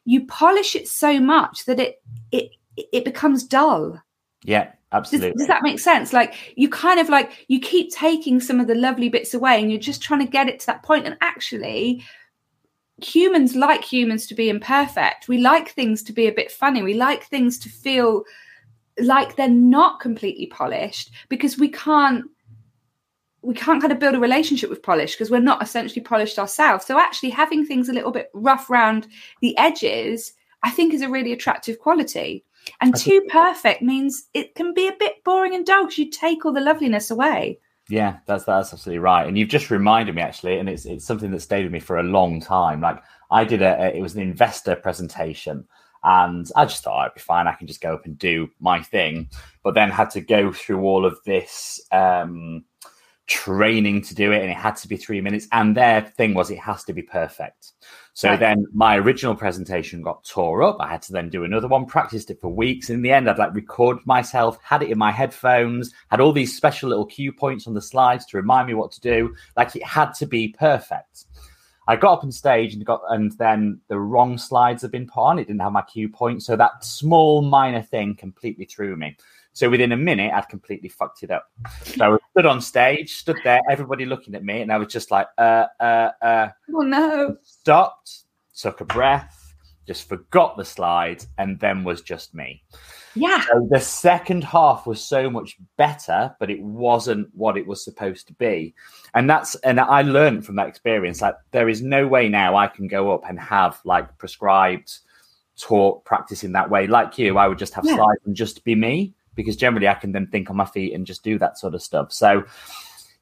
you 0.05 0.27
polish 0.27 0.77
it 0.77 0.87
so 0.87 1.19
much 1.19 1.65
that 1.65 1.81
it 1.81 2.01
it 2.31 2.53
it 2.77 3.05
becomes 3.05 3.43
dull 3.43 4.01
yeah, 4.45 4.73
absolutely. 4.93 5.33
Does, 5.33 5.41
does, 5.41 5.49
that 5.49 5.63
make 5.63 5.79
sense? 5.79 6.13
Like 6.13 6.55
you 6.57 6.69
kind 6.69 7.01
of 7.01 7.09
like 7.09 7.47
you 7.49 7.61
keep 7.61 7.93
taking 7.93 8.41
some 8.41 8.61
of 8.61 8.67
the 8.67 8.75
lovely 8.75 9.09
bits 9.09 9.35
away 9.35 9.61
and 9.61 9.71
you're 9.71 9.81
just 9.81 10.03
trying 10.03 10.21
to 10.21 10.31
get 10.31 10.49
it 10.49 10.61
to 10.61 10.67
that 10.67 10.83
point. 10.83 11.07
And 11.07 11.17
actually, 11.21 12.05
humans 13.03 13.55
like 13.55 13.85
humans 13.85 14.27
to 14.29 14.35
be 14.35 14.49
imperfect. 14.49 15.29
We 15.29 15.39
like 15.39 15.71
things 15.71 16.03
to 16.05 16.13
be 16.13 16.27
a 16.27 16.33
bit 16.33 16.51
funny. 16.51 16.83
We 16.83 16.95
like 16.95 17.25
things 17.25 17.59
to 17.61 17.69
feel 17.69 18.25
like 19.01 19.37
they're 19.37 19.49
not 19.49 20.01
completely 20.01 20.47
polished 20.47 21.11
because 21.29 21.59
we 21.59 21.69
can't 21.69 22.25
we 23.45 23.55
can't 23.55 23.81
kind 23.81 23.93
of 23.93 23.99
build 23.99 24.15
a 24.15 24.21
relationship 24.21 24.71
with 24.71 24.85
polish 24.85 25.13
because 25.13 25.31
we're 25.31 25.41
not 25.41 25.61
essentially 25.63 26.01
polished 26.01 26.39
ourselves. 26.39 26.87
So 26.87 26.99
actually 26.99 27.31
having 27.31 27.67
things 27.67 27.89
a 27.89 27.93
little 27.93 28.13
bit 28.13 28.31
rough 28.35 28.71
around 28.71 29.09
the 29.41 29.57
edges, 29.59 30.33
I 30.63 30.71
think 30.71 30.95
is 30.95 31.03
a 31.03 31.09
really 31.09 31.33
attractive 31.33 31.81
quality. 31.81 32.45
And 32.81 32.97
too 32.97 33.25
perfect 33.29 33.83
means 33.83 34.29
it 34.35 34.55
can 34.55 34.75
be 34.75 34.89
a 34.89 34.97
bit 34.99 35.25
boring 35.25 35.55
and 35.55 35.65
dull 35.65 35.85
because 35.85 35.99
you 35.99 36.11
take 36.11 36.45
all 36.45 36.53
the 36.53 36.61
loveliness 36.61 37.11
away. 37.11 37.59
Yeah, 37.89 38.19
that's 38.27 38.45
that's 38.45 38.73
absolutely 38.73 39.01
right. 39.01 39.27
And 39.27 39.37
you've 39.37 39.49
just 39.49 39.71
reminded 39.71 40.15
me 40.15 40.23
actually, 40.23 40.59
and 40.59 40.69
it's 40.69 40.87
it's 40.87 41.05
something 41.05 41.31
that 41.33 41.41
stayed 41.41 41.65
with 41.65 41.73
me 41.73 41.81
for 41.81 41.99
a 41.99 42.03
long 42.03 42.41
time. 42.41 42.81
Like 42.81 43.03
I 43.31 43.45
did 43.45 43.63
a, 43.63 43.83
a 43.83 43.97
it 43.97 44.01
was 44.01 44.15
an 44.15 44.23
investor 44.23 44.77
presentation, 44.77 45.67
and 46.05 46.49
I 46.57 46.65
just 46.65 46.83
thought 46.83 47.05
I'd 47.05 47.15
be 47.15 47.21
fine. 47.21 47.49
I 47.49 47.55
can 47.55 47.67
just 47.67 47.81
go 47.81 47.95
up 47.95 48.05
and 48.05 48.19
do 48.19 48.49
my 48.61 48.83
thing, 48.83 49.29
but 49.63 49.75
then 49.75 49.91
had 49.91 50.11
to 50.11 50.21
go 50.21 50.53
through 50.53 50.83
all 50.83 51.05
of 51.05 51.19
this 51.27 51.81
um, 51.91 52.65
training 53.33 54.03
to 54.03 54.15
do 54.15 54.31
it, 54.31 54.43
and 54.43 54.51
it 54.51 54.57
had 54.57 54.77
to 54.77 54.89
be 54.89 54.97
three 54.97 55.21
minutes. 55.23 55.49
And 55.53 55.75
their 55.75 56.03
thing 56.03 56.35
was 56.35 56.51
it 56.51 56.59
has 56.59 56.85
to 56.85 56.93
be 56.93 57.03
perfect. 57.03 57.73
So 58.13 58.29
right. 58.29 58.39
then 58.39 58.67
my 58.75 58.99
original 58.99 59.35
presentation 59.35 60.03
got 60.03 60.23
tore 60.25 60.63
up. 60.63 60.77
I 60.81 60.89
had 60.89 61.01
to 61.03 61.13
then 61.13 61.31
do 61.31 61.45
another 61.45 61.67
one, 61.67 61.87
practiced 61.87 62.31
it 62.31 62.41
for 62.43 62.49
weeks. 62.49 62.91
In 62.91 63.01
the 63.01 63.11
end, 63.11 63.31
I'd 63.31 63.39
like 63.39 63.55
record 63.55 63.99
myself, 64.05 64.59
had 64.63 64.83
it 64.83 64.91
in 64.91 64.99
my 64.99 65.11
headphones, 65.11 65.95
had 66.11 66.21
all 66.21 66.33
these 66.33 66.55
special 66.55 66.91
little 66.91 67.07
cue 67.07 67.33
points 67.33 67.67
on 67.67 67.73
the 67.73 67.81
slides 67.81 68.27
to 68.27 68.37
remind 68.37 68.69
me 68.69 68.75
what 68.75 68.93
to 68.93 69.01
do. 69.01 69.35
Like 69.57 69.75
it 69.75 69.85
had 69.85 70.13
to 70.15 70.27
be 70.27 70.55
perfect. 70.59 71.25
I 71.89 71.97
got 71.97 72.19
up 72.19 72.25
on 72.25 72.31
stage 72.31 72.75
and 72.75 72.85
got, 72.85 73.01
and 73.09 73.33
then 73.39 73.81
the 73.89 73.99
wrong 73.99 74.39
slides 74.39 74.83
had 74.83 74.93
been 74.93 75.09
put 75.09 75.23
on. 75.23 75.39
It 75.39 75.47
didn't 75.47 75.63
have 75.63 75.73
my 75.73 75.83
cue 75.83 76.09
point, 76.09 76.43
so 76.43 76.55
that 76.55 76.85
small 76.85 77.43
minor 77.43 77.83
thing 77.83 78.15
completely 78.15 78.67
threw 78.67 78.95
me. 78.95 79.17
So 79.55 79.69
within 79.69 79.93
a 79.93 79.97
minute, 79.97 80.33
I'd 80.33 80.49
completely 80.49 80.89
fucked 80.89 81.23
it 81.23 81.31
up. 81.31 81.51
So 81.85 82.05
I 82.05 82.09
was 82.09 82.21
stood 82.31 82.47
on 82.47 82.61
stage, 82.61 83.17
stood 83.17 83.37
there, 83.45 83.61
everybody 83.71 84.07
looking 84.07 84.35
at 84.35 84.45
me, 84.45 84.63
and 84.63 84.73
I 84.73 84.79
was 84.79 84.89
just 84.89 85.11
like, 85.11 85.27
uh, 85.37 85.67
uh, 85.79 86.11
uh. 86.23 86.49
Oh 86.75 86.81
no! 86.81 87.37
Stopped, 87.43 88.25
took 88.57 88.81
a 88.81 88.85
breath, 88.85 89.55
just 89.87 90.09
forgot 90.09 90.57
the 90.57 90.65
slides, 90.65 91.27
and 91.37 91.61
then 91.61 91.85
was 91.85 92.01
just 92.01 92.35
me. 92.35 92.63
Yeah. 93.15 93.45
So 93.45 93.69
the 93.71 93.81
second 93.81 94.43
half 94.43 94.87
was 94.87 95.05
so 95.05 95.29
much 95.29 95.59
better, 95.77 96.35
but 96.41 96.51
it 96.51 96.63
wasn't 96.63 97.29
what 97.35 97.59
it 97.59 97.67
was 97.67 97.85
supposed 97.85 98.27
to 98.29 98.35
be. 98.35 98.75
And 99.13 99.29
that's 99.29 99.55
and 99.57 99.79
I 99.79 100.01
learned 100.01 100.47
from 100.47 100.57
that 100.57 100.69
experience 100.69 101.21
like 101.21 101.35
there 101.51 101.69
is 101.69 101.83
no 101.83 102.07
way 102.07 102.31
now 102.31 102.57
I 102.57 102.69
can 102.69 102.89
go 102.89 103.13
up 103.13 103.29
and 103.29 103.39
have 103.39 103.79
like 103.85 104.17
prescribed 104.17 104.99
taught 105.61 106.05
practice 106.07 106.43
in 106.43 106.53
that 106.53 106.71
way. 106.71 106.87
Like 106.87 107.19
you, 107.19 107.37
I 107.37 107.49
would 107.49 107.59
just 107.59 107.75
have 107.75 107.85
yeah. 107.85 107.97
slides 107.97 108.21
and 108.25 108.35
just 108.35 108.65
be 108.65 108.75
me 108.75 109.15
because 109.35 109.57
generally 109.57 109.89
I 109.89 109.95
can 109.95 110.13
then 110.13 110.27
think 110.27 110.51
on 110.51 110.57
my 110.57 110.65
feet 110.65 110.95
and 110.95 111.07
just 111.07 111.23
do 111.23 111.39
that 111.39 111.59
sort 111.59 111.75
of 111.75 111.83
stuff. 111.83 112.13
So 112.13 112.45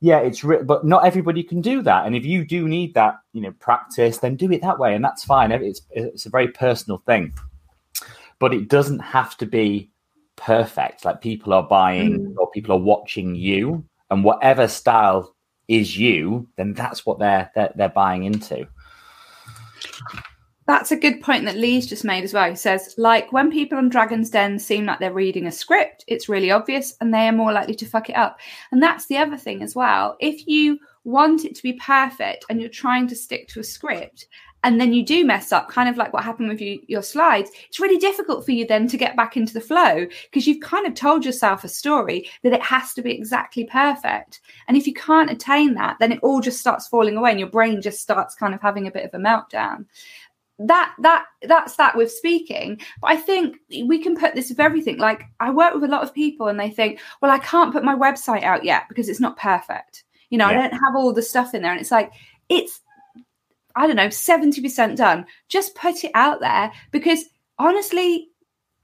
yeah, 0.00 0.18
it's 0.18 0.42
re- 0.42 0.62
but 0.62 0.84
not 0.84 1.04
everybody 1.04 1.42
can 1.42 1.60
do 1.60 1.82
that. 1.82 2.06
And 2.06 2.16
if 2.16 2.24
you 2.24 2.44
do 2.44 2.66
need 2.66 2.94
that, 2.94 3.16
you 3.32 3.42
know, 3.42 3.52
practice, 3.52 4.18
then 4.18 4.34
do 4.34 4.50
it 4.50 4.62
that 4.62 4.78
way, 4.78 4.94
and 4.94 5.04
that's 5.04 5.24
fine. 5.24 5.52
It's 5.52 5.82
it's 5.90 6.26
a 6.26 6.30
very 6.30 6.48
personal 6.48 6.98
thing, 7.06 7.34
but 8.38 8.54
it 8.54 8.68
doesn't 8.68 9.00
have 9.00 9.36
to 9.38 9.46
be 9.46 9.90
perfect. 10.36 11.04
Like 11.04 11.20
people 11.20 11.52
are 11.52 11.62
buying 11.62 12.20
mm. 12.20 12.34
or 12.38 12.50
people 12.50 12.74
are 12.74 12.80
watching 12.80 13.34
you, 13.34 13.84
and 14.10 14.24
whatever 14.24 14.68
style 14.68 15.36
is 15.68 15.98
you, 15.98 16.48
then 16.56 16.72
that's 16.72 17.04
what 17.04 17.18
they're 17.18 17.50
they're, 17.54 17.72
they're 17.76 17.88
buying 17.90 18.24
into. 18.24 18.66
That's 20.70 20.92
a 20.92 20.96
good 20.96 21.20
point 21.20 21.46
that 21.46 21.56
Lee's 21.56 21.88
just 21.88 22.04
made 22.04 22.22
as 22.22 22.32
well. 22.32 22.48
He 22.48 22.54
says, 22.54 22.94
like 22.96 23.32
when 23.32 23.50
people 23.50 23.76
on 23.76 23.88
Dragon's 23.88 24.30
Den 24.30 24.56
seem 24.60 24.86
like 24.86 25.00
they're 25.00 25.12
reading 25.12 25.48
a 25.48 25.50
script, 25.50 26.04
it's 26.06 26.28
really 26.28 26.52
obvious 26.52 26.96
and 27.00 27.12
they 27.12 27.26
are 27.26 27.32
more 27.32 27.52
likely 27.52 27.74
to 27.74 27.86
fuck 27.86 28.08
it 28.08 28.14
up. 28.14 28.38
And 28.70 28.80
that's 28.80 29.06
the 29.06 29.16
other 29.16 29.36
thing 29.36 29.64
as 29.64 29.74
well. 29.74 30.16
If 30.20 30.46
you 30.46 30.78
want 31.02 31.44
it 31.44 31.56
to 31.56 31.62
be 31.64 31.72
perfect 31.72 32.44
and 32.48 32.60
you're 32.60 32.70
trying 32.70 33.08
to 33.08 33.16
stick 33.16 33.48
to 33.48 33.58
a 33.58 33.64
script 33.64 34.28
and 34.62 34.80
then 34.80 34.92
you 34.92 35.04
do 35.04 35.24
mess 35.24 35.50
up, 35.50 35.68
kind 35.68 35.88
of 35.88 35.96
like 35.96 36.12
what 36.12 36.22
happened 36.22 36.50
with 36.50 36.60
you, 36.60 36.78
your 36.86 37.02
slides, 37.02 37.50
it's 37.68 37.80
really 37.80 37.98
difficult 37.98 38.44
for 38.44 38.52
you 38.52 38.64
then 38.64 38.86
to 38.88 38.96
get 38.96 39.16
back 39.16 39.36
into 39.36 39.54
the 39.54 39.60
flow 39.60 40.06
because 40.30 40.46
you've 40.46 40.62
kind 40.62 40.86
of 40.86 40.94
told 40.94 41.24
yourself 41.24 41.64
a 41.64 41.68
story 41.68 42.30
that 42.44 42.52
it 42.52 42.62
has 42.62 42.94
to 42.94 43.02
be 43.02 43.10
exactly 43.10 43.64
perfect. 43.64 44.40
And 44.68 44.76
if 44.76 44.86
you 44.86 44.94
can't 44.94 45.32
attain 45.32 45.74
that, 45.74 45.96
then 45.98 46.12
it 46.12 46.20
all 46.22 46.40
just 46.40 46.60
starts 46.60 46.86
falling 46.86 47.16
away 47.16 47.30
and 47.30 47.40
your 47.40 47.48
brain 47.48 47.82
just 47.82 48.00
starts 48.00 48.36
kind 48.36 48.54
of 48.54 48.60
having 48.60 48.86
a 48.86 48.92
bit 48.92 49.04
of 49.04 49.14
a 49.14 49.18
meltdown 49.18 49.86
that 50.60 50.94
that 50.98 51.24
that's 51.42 51.76
that 51.76 51.96
with 51.96 52.12
speaking. 52.12 52.80
But 53.00 53.12
i 53.12 53.16
think 53.16 53.56
we 53.86 53.98
can 54.02 54.16
put 54.16 54.34
this 54.34 54.50
with 54.50 54.60
everything. 54.60 54.98
Like 54.98 55.24
i 55.40 55.50
work 55.50 55.74
with 55.74 55.84
a 55.84 55.88
lot 55.88 56.02
of 56.02 56.14
people 56.14 56.48
and 56.48 56.60
they 56.60 56.70
think 56.70 57.00
well 57.20 57.30
i 57.30 57.38
can't 57.38 57.72
put 57.72 57.84
my 57.84 57.94
website 57.94 58.42
out 58.42 58.64
yet 58.64 58.84
because 58.88 59.08
it's 59.08 59.20
not 59.20 59.38
perfect. 59.38 60.04
You 60.28 60.38
know 60.38 60.50
yeah. 60.50 60.58
i 60.58 60.68
don't 60.68 60.78
have 60.78 60.96
all 60.96 61.12
the 61.12 61.22
stuff 61.22 61.54
in 61.54 61.62
there. 61.62 61.72
And 61.72 61.80
it's 61.80 61.90
like 61.90 62.12
it's 62.48 62.80
i 63.74 63.86
don't 63.86 63.96
know 63.96 64.08
70% 64.08 64.96
done. 64.96 65.26
Just 65.48 65.74
put 65.74 66.04
it 66.04 66.12
out 66.14 66.40
there 66.40 66.70
because 66.90 67.24
honestly 67.58 68.29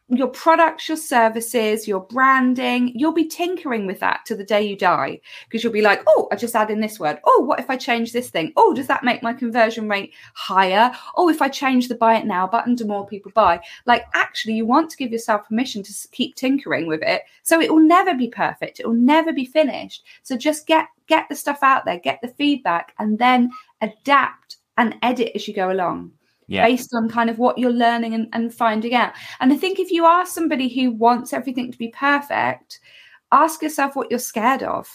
your 0.08 0.28
products, 0.28 0.88
your 0.88 0.96
services, 0.96 1.88
your 1.88 2.00
branding, 2.00 2.92
you'll 2.94 3.12
be 3.12 3.26
tinkering 3.26 3.86
with 3.86 3.98
that 3.98 4.25
to 4.25 4.36
the 4.36 4.44
day 4.44 4.62
you 4.62 4.76
die 4.76 5.20
because 5.48 5.64
you'll 5.64 5.72
be 5.72 5.82
like, 5.82 6.02
oh, 6.06 6.28
I 6.30 6.36
just 6.36 6.54
add 6.54 6.70
in 6.70 6.80
this 6.80 7.00
word. 7.00 7.18
Oh, 7.25 7.40
what 7.40 7.58
if 7.58 7.68
I 7.68 7.76
change 7.76 8.12
this 8.12 8.30
thing? 8.30 8.52
Oh, 8.56 8.72
does 8.72 8.86
that 8.86 9.02
make 9.02 9.22
my 9.22 9.32
conversion 9.32 9.88
rate 9.88 10.14
higher? 10.34 10.92
Oh, 11.16 11.28
if 11.28 11.42
I 11.42 11.48
change 11.48 11.88
the 11.88 11.96
buy 11.96 12.16
it 12.16 12.26
now 12.26 12.46
button, 12.46 12.76
do 12.76 12.84
more 12.84 13.06
people 13.06 13.32
buy? 13.34 13.60
Like, 13.84 14.04
actually, 14.14 14.54
you 14.54 14.64
want 14.64 14.90
to 14.90 14.96
give 14.96 15.10
yourself 15.10 15.48
permission 15.48 15.82
to 15.82 15.92
keep 16.12 16.36
tinkering 16.36 16.86
with 16.86 17.02
it. 17.02 17.22
So 17.42 17.60
it 17.60 17.72
will 17.72 17.80
never 17.80 18.14
be 18.14 18.28
perfect. 18.28 18.78
It 18.78 18.86
will 18.86 18.94
never 18.94 19.32
be 19.32 19.44
finished. 19.44 20.04
So 20.22 20.36
just 20.36 20.66
get 20.66 20.86
get 21.08 21.28
the 21.28 21.36
stuff 21.36 21.62
out 21.62 21.84
there, 21.84 21.98
get 21.98 22.20
the 22.20 22.28
feedback, 22.28 22.92
and 22.98 23.18
then 23.18 23.50
adapt 23.80 24.56
and 24.76 24.96
edit 25.02 25.32
as 25.34 25.48
you 25.48 25.54
go 25.54 25.70
along 25.70 26.12
yeah. 26.47 26.67
based 26.67 26.95
on 26.95 27.09
kind 27.09 27.31
of 27.31 27.38
what 27.38 27.59
you're 27.59 27.71
learning 27.71 28.15
and, 28.15 28.29
and 28.33 28.55
finding 28.55 28.95
out. 28.95 29.12
And 29.41 29.53
I 29.53 29.57
think 29.57 29.79
if 29.79 29.91
you 29.91 30.05
are 30.05 30.26
somebody 30.26 30.69
who 30.69 30.93
wants 30.93 31.33
everything 31.33 31.73
to 31.73 31.79
be 31.79 31.88
perfect, 31.88 32.81
ask 33.33 33.62
yourself 33.62 33.97
what 33.97 34.11
you're 34.11 34.19
scared 34.19 34.62
of. 34.62 34.88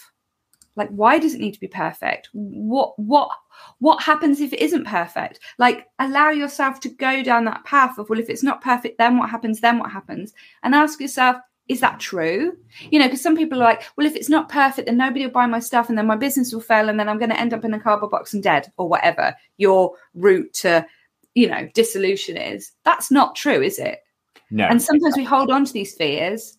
Like, 0.74 0.88
why 0.88 1.18
does 1.18 1.34
it 1.34 1.40
need 1.40 1.52
to 1.52 1.60
be 1.60 1.68
perfect? 1.68 2.30
What 2.32 2.98
what 2.98 3.28
what 3.78 4.02
happens 4.02 4.40
if 4.40 4.54
it 4.54 4.60
isn't 4.60 4.86
perfect? 4.86 5.38
Like, 5.58 5.86
allow 5.98 6.30
yourself 6.30 6.80
to 6.80 6.88
go 6.88 7.22
down 7.22 7.44
that 7.44 7.64
path 7.64 7.98
of 7.98 8.08
well, 8.08 8.18
if 8.18 8.30
it's 8.30 8.42
not 8.42 8.62
perfect, 8.62 8.96
then 8.96 9.18
what 9.18 9.28
happens? 9.28 9.60
Then 9.60 9.78
what 9.78 9.90
happens? 9.90 10.32
And 10.62 10.74
ask 10.74 10.98
yourself, 10.98 11.36
is 11.68 11.80
that 11.80 12.00
true? 12.00 12.56
You 12.90 12.98
know, 12.98 13.06
because 13.06 13.22
some 13.22 13.36
people 13.36 13.60
are 13.60 13.64
like, 13.64 13.82
well, 13.96 14.06
if 14.06 14.16
it's 14.16 14.28
not 14.28 14.48
perfect, 14.48 14.86
then 14.86 14.96
nobody 14.96 15.24
will 15.24 15.32
buy 15.32 15.46
my 15.46 15.60
stuff 15.60 15.88
and 15.88 15.96
then 15.96 16.06
my 16.06 16.16
business 16.16 16.52
will 16.52 16.60
fail 16.60 16.88
and 16.88 16.98
then 16.98 17.08
I'm 17.08 17.18
going 17.18 17.30
to 17.30 17.38
end 17.38 17.54
up 17.54 17.64
in 17.64 17.74
a 17.74 17.80
cardboard 17.80 18.10
box 18.10 18.34
and 18.34 18.42
dead 18.42 18.72
or 18.78 18.88
whatever 18.88 19.34
your 19.58 19.94
route 20.14 20.52
to 20.54 20.86
you 21.34 21.48
know, 21.48 21.68
dissolution 21.74 22.36
is. 22.36 22.72
That's 22.84 23.10
not 23.10 23.36
true, 23.36 23.62
is 23.62 23.78
it? 23.78 24.00
No. 24.50 24.64
And 24.64 24.82
sometimes 24.82 25.16
we 25.16 25.24
hold 25.24 25.50
on 25.50 25.64
to 25.64 25.72
these 25.72 25.94
fears 25.94 26.58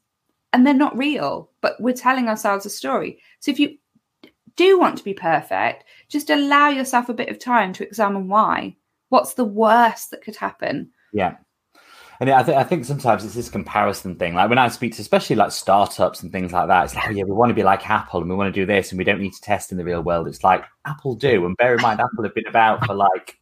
and 0.51 0.65
they're 0.65 0.73
not 0.73 0.97
real, 0.97 1.51
but 1.61 1.79
we're 1.79 1.93
telling 1.93 2.27
ourselves 2.27 2.65
a 2.65 2.69
story. 2.69 3.19
So 3.39 3.51
if 3.51 3.59
you 3.59 3.77
do 4.55 4.79
want 4.79 4.97
to 4.97 5.03
be 5.03 5.13
perfect, 5.13 5.83
just 6.09 6.29
allow 6.29 6.69
yourself 6.69 7.09
a 7.09 7.13
bit 7.13 7.29
of 7.29 7.39
time 7.39 7.73
to 7.73 7.85
examine 7.85 8.27
why. 8.27 8.75
What's 9.09 9.35
the 9.35 9.45
worst 9.45 10.11
that 10.11 10.23
could 10.23 10.35
happen? 10.35 10.91
Yeah. 11.11 11.37
And 12.19 12.29
I, 12.29 12.43
th- 12.43 12.57
I 12.57 12.63
think 12.63 12.85
sometimes 12.85 13.25
it's 13.25 13.33
this 13.33 13.49
comparison 13.49 14.15
thing. 14.15 14.35
Like 14.35 14.49
when 14.49 14.57
I 14.57 14.69
speak 14.69 14.95
to, 14.95 15.01
especially 15.01 15.35
like 15.35 15.51
startups 15.51 16.23
and 16.23 16.31
things 16.31 16.53
like 16.53 16.67
that, 16.67 16.85
it's 16.85 16.95
like, 16.95 17.09
oh, 17.09 17.11
yeah, 17.11 17.23
we 17.23 17.31
want 17.31 17.49
to 17.49 17.55
be 17.55 17.63
like 17.63 17.89
Apple 17.89 18.21
and 18.21 18.29
we 18.29 18.35
want 18.35 18.53
to 18.53 18.59
do 18.59 18.65
this 18.65 18.91
and 18.91 18.97
we 18.97 19.03
don't 19.03 19.19
need 19.19 19.33
to 19.33 19.41
test 19.41 19.71
in 19.71 19.77
the 19.77 19.83
real 19.83 20.01
world. 20.01 20.27
It's 20.27 20.43
like 20.43 20.63
Apple 20.85 21.15
do. 21.15 21.45
And 21.45 21.57
bear 21.57 21.75
in 21.75 21.81
mind, 21.81 21.99
Apple 21.99 22.23
have 22.23 22.35
been 22.35 22.47
about 22.47 22.85
for 22.85 22.93
like 22.93 23.37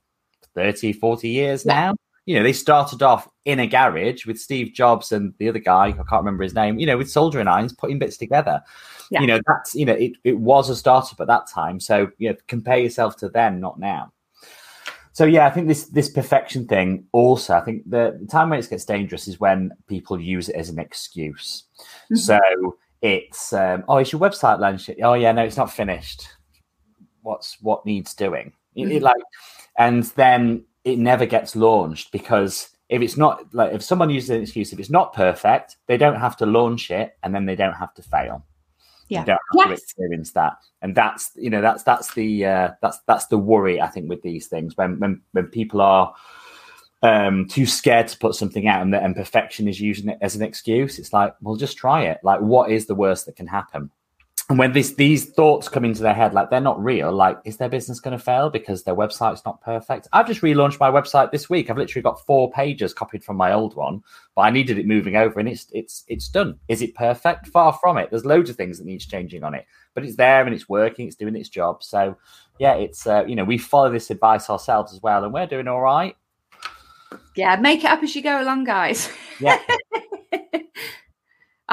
30, 0.56 0.94
40 0.94 1.30
years 1.30 1.66
yeah. 1.66 1.74
now. 1.74 1.96
You 2.26 2.38
know, 2.38 2.44
they 2.44 2.54
started 2.54 3.02
off 3.02 3.28
in 3.46 3.60
a 3.60 3.68
garage 3.68 4.26
with 4.26 4.40
Steve 4.40 4.74
Jobs 4.74 5.12
and 5.12 5.34
the 5.40 5.50
other 5.50 5.60
guy, 5.60 5.88
I 5.88 5.92
can't 5.92 6.12
remember 6.12 6.44
his 6.44 6.54
name, 6.54 6.78
you 6.78 6.86
know, 6.86 6.98
with 6.98 7.10
soldering 7.10 7.48
irons, 7.48 7.74
putting 7.74 7.98
bits 7.98 8.16
together. 8.16 8.62
Yeah. 9.10 9.22
You 9.22 9.28
know, 9.28 9.40
that's, 9.48 9.74
you 9.74 9.86
know, 9.86 9.94
it, 9.94 10.14
it 10.24 10.38
was 10.38 10.70
a 10.70 10.76
startup 10.76 11.20
at 11.20 11.28
that 11.28 11.48
time. 11.48 11.80
So, 11.80 12.12
you 12.20 12.30
know, 12.30 12.38
compare 12.48 12.78
yourself 12.78 13.18
to 13.18 13.30
then, 13.30 13.60
not 13.60 13.80
now. 13.80 14.14
So 15.14 15.26
yeah, 15.26 15.46
I 15.46 15.50
think 15.50 15.68
this 15.68 15.86
this 15.88 16.10
perfection 16.10 16.68
thing 16.68 17.06
also, 17.12 17.54
I 17.54 17.62
think 17.62 17.90
the, 17.90 18.18
the 18.20 18.28
time 18.28 18.50
when 18.50 18.60
it 18.60 18.70
gets 18.70 18.86
dangerous 18.86 19.28
is 19.28 19.40
when 19.40 19.72
people 19.88 20.20
use 20.20 20.48
it 20.48 20.56
as 20.56 20.70
an 20.70 20.80
excuse. 20.80 21.66
Mm-hmm. 22.06 22.16
So 22.16 22.40
it's 23.02 23.52
um, 23.52 23.84
oh, 23.90 23.98
is 23.98 24.12
your 24.12 24.22
website 24.22 24.60
launched? 24.60 24.90
Oh 25.04 25.14
yeah, 25.14 25.32
no, 25.34 25.44
it's 25.44 25.58
not 25.58 25.72
finished. 25.72 26.28
What's 27.24 27.58
what 27.62 27.86
needs 27.86 28.14
doing? 28.14 28.54
Mm-hmm. 28.78 28.92
It, 28.92 28.96
it, 28.98 29.04
like 29.04 29.22
and 29.82 30.04
then 30.16 30.64
it 30.84 31.00
never 31.00 31.26
gets 31.26 31.56
launched 31.56 32.12
because 32.12 32.70
if 32.90 33.02
it's 33.02 33.18
not 33.18 33.52
like 33.52 33.74
if 33.74 33.82
someone 33.82 34.12
uses 34.12 34.30
an 34.30 34.42
excuse, 34.42 34.72
if 34.72 34.80
it's 34.80 34.92
not 34.92 35.14
perfect, 35.14 35.78
they 35.88 35.98
don't 35.98 36.20
have 36.20 36.38
to 36.38 36.46
launch 36.46 36.92
it, 36.92 37.18
and 37.24 37.34
then 37.34 37.46
they 37.48 37.56
don't 37.56 37.74
have 37.74 37.94
to 37.96 38.04
fail. 38.04 38.46
Yeah, 39.10 39.24
they 39.24 39.32
don't 39.32 39.40
have 39.58 39.70
yes. 39.72 39.80
to 39.80 39.84
experience 39.84 40.32
that, 40.34 40.54
and 40.84 40.94
that's 40.94 41.32
you 41.36 41.50
know 41.50 41.62
that's 41.62 41.82
that's 41.82 42.14
the 42.14 42.46
uh, 42.46 42.70
that's 42.82 43.00
that's 43.08 43.26
the 43.28 43.40
worry 43.40 43.82
I 43.82 43.88
think 43.88 44.08
with 44.08 44.22
these 44.22 44.48
things 44.48 44.78
when 44.78 45.00
when 45.00 45.22
when 45.32 45.48
people 45.48 45.82
are 45.82 46.14
um, 47.02 47.48
too 47.48 47.66
scared 47.66 48.08
to 48.10 48.18
put 48.20 48.36
something 48.36 48.68
out 48.68 48.84
and, 48.84 48.94
and 48.94 49.16
perfection 49.16 49.68
is 49.68 49.82
using 49.82 50.10
it 50.10 50.20
as 50.22 50.36
an 50.36 50.44
excuse. 50.44 51.00
It's 51.00 51.14
like, 51.14 51.34
well, 51.42 51.56
just 51.56 51.76
try 51.76 52.04
it. 52.04 52.20
Like, 52.22 52.42
what 52.42 52.70
is 52.70 52.86
the 52.86 52.94
worst 52.94 53.26
that 53.26 53.36
can 53.36 53.48
happen? 53.48 53.90
And 54.52 54.60
when 54.60 54.74
these 54.74 54.98
these 54.98 55.30
thoughts 55.30 55.70
come 55.70 55.86
into 55.86 56.02
their 56.02 56.14
head, 56.14 56.34
like 56.34 56.50
they're 56.50 56.60
not 56.60 56.84
real, 56.84 57.10
like 57.10 57.40
is 57.46 57.56
their 57.56 57.70
business 57.70 58.02
going 58.02 58.18
to 58.18 58.22
fail 58.22 58.50
because 58.50 58.84
their 58.84 58.98
website's 58.98 59.46
not 59.46 59.62
perfect? 59.62 60.10
I've 60.12 60.28
just 60.28 60.42
relaunched 60.42 60.78
my 60.78 60.92
website 60.92 61.32
this 61.32 61.50
week. 61.50 61.70
I've 61.70 61.78
literally 61.78 62.04
got 62.04 62.26
four 62.26 62.52
pages 62.52 62.94
copied 62.94 63.24
from 63.24 63.38
my 63.38 63.54
old 63.54 63.78
one, 63.78 64.04
but 64.36 64.42
I 64.42 64.50
needed 64.50 64.78
it 64.78 64.86
moving 64.86 65.16
over, 65.16 65.40
and 65.40 65.48
it's 65.48 65.68
it's 65.72 66.04
it's 66.10 66.28
done. 66.28 66.60
Is 66.68 66.82
it 66.82 66.96
perfect? 66.96 67.48
Far 67.48 67.72
from 67.72 67.98
it. 67.98 68.10
There's 68.10 68.26
loads 68.26 68.50
of 68.50 68.58
things 68.58 68.78
that 68.78 68.86
needs 68.86 69.06
changing 69.06 69.46
on 69.46 69.54
it, 69.54 69.66
but 69.94 70.04
it's 70.04 70.18
there 70.18 70.44
and 70.46 70.54
it's 70.54 70.68
working. 70.68 71.08
It's 71.08 71.16
doing 71.16 71.38
its 71.38 71.48
job. 71.48 71.82
So 71.82 72.18
yeah, 72.60 72.74
it's 72.74 73.08
uh, 73.08 73.24
you 73.26 73.38
know 73.38 73.46
we 73.46 73.58
follow 73.58 73.90
this 73.90 74.12
advice 74.12 74.50
ourselves 74.50 74.94
as 74.94 75.02
well, 75.02 75.24
and 75.24 75.34
we're 75.34 75.48
doing 75.48 75.70
all 75.70 75.80
right. 75.80 76.18
Yeah, 77.38 77.56
make 77.56 77.86
it 77.86 77.90
up 77.90 78.04
as 78.04 78.14
you 78.18 78.22
go 78.22 78.42
along, 78.42 78.66
guys. 78.66 79.10
Yeah. 79.40 79.62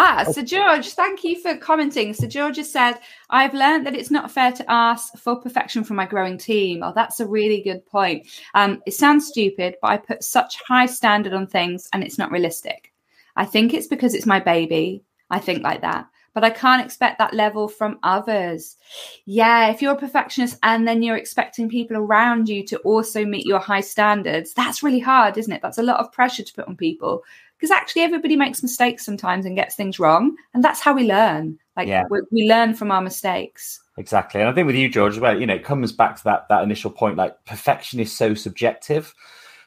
Ah, 0.01 0.23
so 0.31 0.43
George, 0.43 0.91
thank 0.91 1.25
you 1.25 1.41
for 1.43 1.57
commenting. 1.57 2.15
So 2.15 2.29
George 2.29 2.57
has 2.59 2.71
said, 2.71 3.01
I've 3.31 3.53
learned 3.53 3.85
that 3.85 3.97
it's 3.97 4.13
not 4.13 4.31
fair 4.31 4.53
to 4.53 4.71
ask 4.71 5.19
for 5.19 5.35
perfection 5.41 5.83
from 5.83 5.97
my 5.97 6.07
growing 6.07 6.39
team. 6.39 6.85
Oh, 6.85 6.93
that's 6.95 7.19
a 7.19 7.27
really 7.27 7.63
good 7.63 7.85
point. 7.85 8.29
Um, 8.55 8.81
it 8.87 8.95
sounds 8.95 9.27
stupid, 9.27 9.75
but 9.83 9.91
I 9.91 9.97
put 9.97 10.23
such 10.23 10.63
high 10.63 10.87
standard 10.87 11.33
on 11.33 11.49
things 11.49 11.89
and 11.93 12.05
it's 12.05 12.17
not 12.17 12.31
realistic. 12.31 12.93
I 13.35 13.45
think 13.45 13.75
it's 13.75 13.89
because 13.89 14.15
it's 14.15 14.25
my 14.25 14.39
baby. 14.39 15.03
I 15.31 15.41
think 15.41 15.65
like 15.65 15.81
that. 15.81 16.07
But 16.39 16.45
I 16.45 16.51
can't 16.51 16.85
expect 16.85 17.19
that 17.19 17.35
level 17.35 17.67
from 17.67 17.99
others. 18.05 18.77
Yeah, 19.25 19.73
if 19.73 19.83
you're 19.83 19.95
a 19.95 19.99
perfectionist 19.99 20.57
and 20.63 20.87
then 20.87 21.03
you're 21.03 21.17
expecting 21.17 21.69
people 21.69 21.97
around 21.97 22.49
you 22.49 22.65
to 22.67 22.79
also 22.79 23.25
meet 23.25 23.45
your 23.45 23.59
high 23.59 23.81
standards, 23.81 24.55
that's 24.55 24.81
really 24.81 25.01
hard, 25.01 25.37
isn't 25.37 25.53
it? 25.53 25.63
That's 25.63 25.79
a 25.79 25.83
lot 25.83 25.99
of 25.99 26.13
pressure 26.13 26.45
to 26.45 26.55
put 26.55 26.69
on 26.69 26.77
people 26.77 27.25
because 27.57 27.73
actually 27.73 28.03
everybody 28.03 28.37
makes 28.37 28.63
mistakes 28.63 29.05
sometimes 29.05 29.45
and 29.45 29.57
gets 29.57 29.75
things 29.75 29.99
wrong 29.99 30.37
and 30.55 30.63
that's 30.63 30.79
how 30.79 30.95
we 30.95 31.03
learn 31.03 31.59
like 31.77 31.89
yeah. 31.89 32.05
we, 32.09 32.21
we, 32.31 32.49
learn 32.49 32.73
from 32.73 32.93
our 32.93 33.03
mistakes 33.03 33.81
exactly 33.97 34.41
and 34.41 34.49
i 34.49 34.53
think 34.53 34.65
with 34.65 34.77
you 34.77 34.89
george 34.89 35.15
as 35.15 35.19
well 35.19 35.37
you 35.37 35.45
know 35.45 35.57
it 35.57 35.65
comes 35.65 35.91
back 35.91 36.15
to 36.15 36.23
that 36.23 36.47
that 36.49 36.63
initial 36.63 36.89
point 36.89 37.17
like 37.17 37.35
perfection 37.47 37.99
is 37.99 38.17
so 38.17 38.33
subjective 38.33 39.13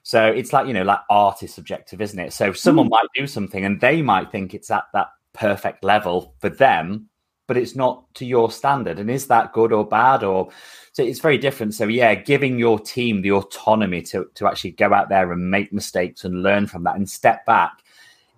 so 0.03 0.25
it's 0.25 0.53
like 0.53 0.67
you 0.67 0.73
know 0.73 0.83
like 0.83 0.99
art 1.09 1.43
is 1.43 1.53
subjective 1.53 1.99
isn't 1.99 2.19
it 2.19 2.31
so 2.31 2.53
someone 2.53 2.87
mm. 2.87 2.91
might 2.91 3.07
do 3.13 3.27
something 3.27 3.65
and 3.65 3.81
they 3.81 4.01
might 4.01 4.31
think 4.31 4.53
it's 4.53 4.71
at 4.71 4.85
that 4.93 5.07
perfect 5.33 5.83
level 5.83 6.35
for 6.39 6.49
them 6.49 7.09
but 7.51 7.57
it's 7.57 7.75
not 7.75 8.05
to 8.13 8.25
your 8.25 8.49
standard. 8.49 8.97
And 8.97 9.11
is 9.11 9.27
that 9.27 9.51
good 9.51 9.73
or 9.73 9.85
bad? 9.85 10.23
Or 10.23 10.49
so 10.93 11.03
it's 11.03 11.19
very 11.19 11.37
different. 11.37 11.73
So 11.73 11.85
yeah, 11.85 12.15
giving 12.15 12.57
your 12.57 12.79
team 12.79 13.21
the 13.21 13.33
autonomy 13.33 14.01
to 14.03 14.29
to 14.35 14.47
actually 14.47 14.71
go 14.71 14.93
out 14.93 15.09
there 15.09 15.33
and 15.33 15.51
make 15.51 15.73
mistakes 15.73 16.23
and 16.23 16.43
learn 16.43 16.65
from 16.65 16.85
that 16.85 16.95
and 16.95 17.09
step 17.09 17.45
back 17.45 17.83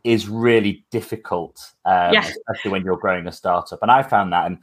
is 0.04 0.28
really 0.28 0.84
difficult, 0.90 1.62
um, 1.86 2.14
yeah. 2.14 2.28
especially 2.28 2.72
when 2.72 2.84
you're 2.84 2.98
growing 2.98 3.28
a 3.28 3.32
startup. 3.32 3.84
And 3.84 3.92
I 3.92 4.02
found 4.02 4.34
that 4.34 4.48
and 4.48 4.58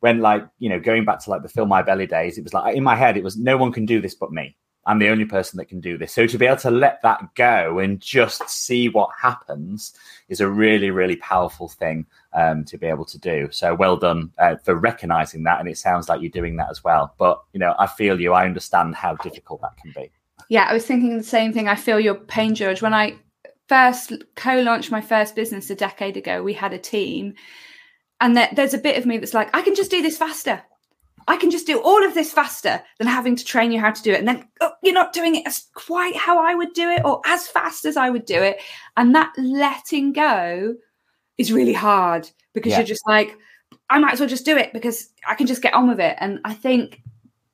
when 0.00 0.20
like 0.20 0.46
you 0.58 0.68
know 0.68 0.78
going 0.78 1.06
back 1.06 1.20
to 1.20 1.30
like 1.30 1.40
the 1.40 1.48
fill 1.48 1.64
my 1.64 1.80
belly 1.80 2.06
days 2.06 2.36
it 2.36 2.44
was 2.44 2.52
like 2.52 2.76
in 2.76 2.84
my 2.84 2.94
head 2.94 3.16
it 3.16 3.24
was 3.24 3.38
no 3.38 3.56
one 3.56 3.72
can 3.72 3.86
do 3.86 4.02
this 4.02 4.14
but 4.14 4.30
me 4.30 4.54
I'm 4.86 4.98
the 4.98 5.08
only 5.08 5.24
person 5.24 5.56
that 5.56 5.66
can 5.66 5.80
do 5.80 5.96
this. 5.96 6.12
So 6.12 6.26
to 6.26 6.38
be 6.38 6.46
able 6.46 6.58
to 6.58 6.70
let 6.70 7.00
that 7.02 7.34
go 7.34 7.78
and 7.78 8.00
just 8.00 8.48
see 8.48 8.88
what 8.88 9.10
happens 9.20 9.94
is 10.28 10.40
a 10.40 10.48
really, 10.48 10.90
really 10.90 11.16
powerful 11.16 11.68
thing 11.68 12.06
um, 12.34 12.64
to 12.66 12.76
be 12.76 12.86
able 12.86 13.04
to 13.06 13.18
do. 13.18 13.48
So 13.50 13.74
well 13.74 13.96
done 13.96 14.32
uh, 14.38 14.56
for 14.56 14.74
recognizing 14.74 15.44
that. 15.44 15.60
And 15.60 15.68
it 15.68 15.78
sounds 15.78 16.08
like 16.08 16.20
you're 16.20 16.30
doing 16.30 16.56
that 16.56 16.70
as 16.70 16.84
well. 16.84 17.14
But, 17.18 17.42
you 17.52 17.60
know, 17.60 17.74
I 17.78 17.86
feel 17.86 18.20
you. 18.20 18.32
I 18.32 18.44
understand 18.44 18.94
how 18.94 19.14
difficult 19.16 19.62
that 19.62 19.76
can 19.76 19.92
be. 19.94 20.10
Yeah, 20.48 20.66
I 20.68 20.74
was 20.74 20.84
thinking 20.84 21.16
the 21.16 21.24
same 21.24 21.52
thing. 21.52 21.68
I 21.68 21.76
feel 21.76 21.98
your 21.98 22.16
pain, 22.16 22.54
George. 22.54 22.82
When 22.82 22.94
I 22.94 23.16
first 23.68 24.12
co 24.36 24.60
launched 24.60 24.90
my 24.90 25.00
first 25.00 25.34
business 25.34 25.70
a 25.70 25.74
decade 25.74 26.16
ago, 26.16 26.42
we 26.42 26.52
had 26.52 26.74
a 26.74 26.78
team. 26.78 27.34
And 28.20 28.36
there's 28.36 28.74
a 28.74 28.78
bit 28.78 28.98
of 28.98 29.06
me 29.06 29.18
that's 29.18 29.34
like, 29.34 29.54
I 29.56 29.62
can 29.62 29.74
just 29.74 29.90
do 29.90 30.02
this 30.02 30.18
faster. 30.18 30.62
I 31.26 31.36
can 31.36 31.50
just 31.50 31.66
do 31.66 31.80
all 31.80 32.04
of 32.04 32.14
this 32.14 32.32
faster 32.32 32.82
than 32.98 33.06
having 33.06 33.36
to 33.36 33.44
train 33.44 33.72
you 33.72 33.80
how 33.80 33.90
to 33.90 34.02
do 34.02 34.12
it. 34.12 34.18
And 34.18 34.28
then 34.28 34.48
oh, 34.60 34.72
you're 34.82 34.94
not 34.94 35.12
doing 35.12 35.36
it 35.36 35.46
as 35.46 35.66
quite 35.74 36.16
how 36.16 36.38
I 36.38 36.54
would 36.54 36.72
do 36.72 36.90
it 36.90 37.04
or 37.04 37.20
as 37.24 37.46
fast 37.46 37.84
as 37.84 37.96
I 37.96 38.10
would 38.10 38.24
do 38.24 38.42
it. 38.42 38.60
And 38.96 39.14
that 39.14 39.32
letting 39.38 40.12
go 40.12 40.76
is 41.38 41.52
really 41.52 41.72
hard 41.72 42.28
because 42.52 42.70
yeah. 42.70 42.78
you're 42.78 42.86
just 42.86 43.06
like, 43.06 43.36
I 43.90 43.98
might 43.98 44.12
as 44.12 44.20
well 44.20 44.28
just 44.28 44.44
do 44.44 44.56
it 44.56 44.72
because 44.72 45.10
I 45.28 45.34
can 45.34 45.46
just 45.46 45.62
get 45.62 45.74
on 45.74 45.88
with 45.88 46.00
it. 46.00 46.16
And 46.18 46.40
I 46.44 46.54
think 46.54 47.02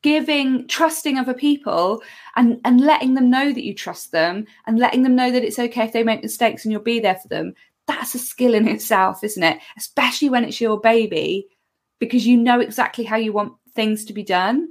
giving 0.03 0.67
trusting 0.67 1.19
other 1.19 1.35
people 1.35 2.03
and 2.37 2.61
and 2.65 2.81
letting 2.81 3.15
them 3.15 3.31
know 3.31 3.53
that 3.53 3.65
you 3.65 3.75
trust 3.75 4.13
them 4.13 4.47
and 4.67 4.79
letting 4.79 5.03
them 5.03 5.15
know 5.15 5.31
that 5.31 5.45
it's 5.45 5.59
okay 5.59 5.85
if 5.85 5.93
they 5.93 6.03
make 6.03 6.23
mistakes 6.23 6.65
and 6.65 6.73
you'll 6.73 6.81
be 6.81 7.01
there 7.01 7.17
for 7.17 7.29
them 7.29 7.53
that's 7.87 8.15
a 8.15 8.19
skill 8.19 8.55
in 8.55 8.67
itself 8.67 9.23
isn't 9.23 9.43
it 9.43 9.59
especially 9.77 10.31
when 10.31 10.45
it's 10.45 10.61
your 10.61 10.81
baby 10.81 11.47
because 11.99 12.27
you 12.27 12.37
know 12.37 12.61
exactly 12.61 13.05
how 13.05 13.17
you 13.17 13.33
want 13.33 13.53
things 13.75 14.05
to 14.07 14.13
be 14.13 14.23
done. 14.23 14.69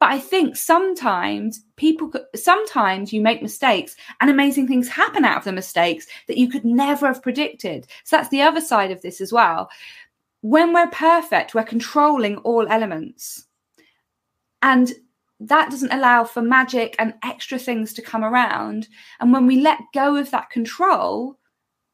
But 0.00 0.10
I 0.10 0.18
think 0.18 0.56
sometimes 0.56 1.64
people, 1.76 2.12
sometimes 2.34 3.12
you 3.12 3.20
make 3.20 3.40
mistakes 3.40 3.94
and 4.20 4.28
amazing 4.28 4.66
things 4.66 4.88
happen 4.88 5.24
out 5.24 5.38
of 5.38 5.44
the 5.44 5.52
mistakes 5.52 6.08
that 6.26 6.38
you 6.38 6.48
could 6.48 6.64
never 6.64 7.06
have 7.06 7.22
predicted. 7.22 7.86
So 8.02 8.16
that's 8.16 8.28
the 8.30 8.42
other 8.42 8.60
side 8.60 8.90
of 8.90 9.00
this 9.02 9.20
as 9.20 9.32
well. 9.32 9.70
When 10.40 10.72
we're 10.72 10.90
perfect, 10.90 11.54
we're 11.54 11.62
controlling 11.62 12.38
all 12.38 12.66
elements. 12.66 13.46
And 14.60 14.92
that 15.38 15.70
doesn't 15.70 15.92
allow 15.92 16.24
for 16.24 16.42
magic 16.42 16.96
and 16.98 17.14
extra 17.22 17.58
things 17.58 17.92
to 17.92 18.02
come 18.02 18.24
around. 18.24 18.88
And 19.20 19.32
when 19.32 19.46
we 19.46 19.60
let 19.60 19.78
go 19.94 20.16
of 20.16 20.32
that 20.32 20.50
control, 20.50 21.38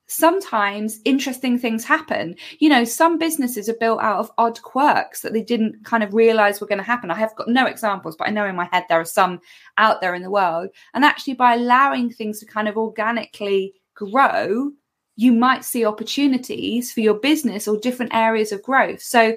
sometimes 0.08 1.00
interesting 1.04 1.58
things 1.58 1.84
happen. 1.84 2.34
You 2.58 2.70
know, 2.70 2.84
some 2.84 3.18
businesses 3.18 3.68
are 3.68 3.76
built 3.78 4.00
out 4.00 4.18
of 4.18 4.30
odd 4.38 4.60
quirks 4.62 5.20
that 5.20 5.32
they 5.32 5.42
didn't 5.42 5.84
kind 5.84 6.02
of 6.02 6.14
realize 6.14 6.60
were 6.60 6.66
going 6.66 6.78
to 6.78 6.84
happen. 6.84 7.10
I 7.10 7.14
have 7.16 7.36
got 7.36 7.48
no 7.48 7.66
examples, 7.66 8.16
but 8.16 8.26
I 8.26 8.30
know 8.30 8.46
in 8.46 8.56
my 8.56 8.68
head 8.72 8.84
there 8.88 9.00
are 9.00 9.04
some 9.04 9.40
out 9.76 10.00
there 10.00 10.14
in 10.14 10.22
the 10.22 10.30
world. 10.30 10.70
And 10.94 11.04
actually, 11.04 11.34
by 11.34 11.54
allowing 11.54 12.10
things 12.10 12.40
to 12.40 12.46
kind 12.46 12.68
of 12.68 12.76
organically 12.76 13.74
grow, 13.94 14.72
you 15.16 15.32
might 15.32 15.64
see 15.64 15.84
opportunities 15.84 16.92
for 16.92 17.00
your 17.00 17.14
business 17.14 17.68
or 17.68 17.76
different 17.76 18.14
areas 18.14 18.50
of 18.50 18.62
growth. 18.62 19.02
So, 19.02 19.36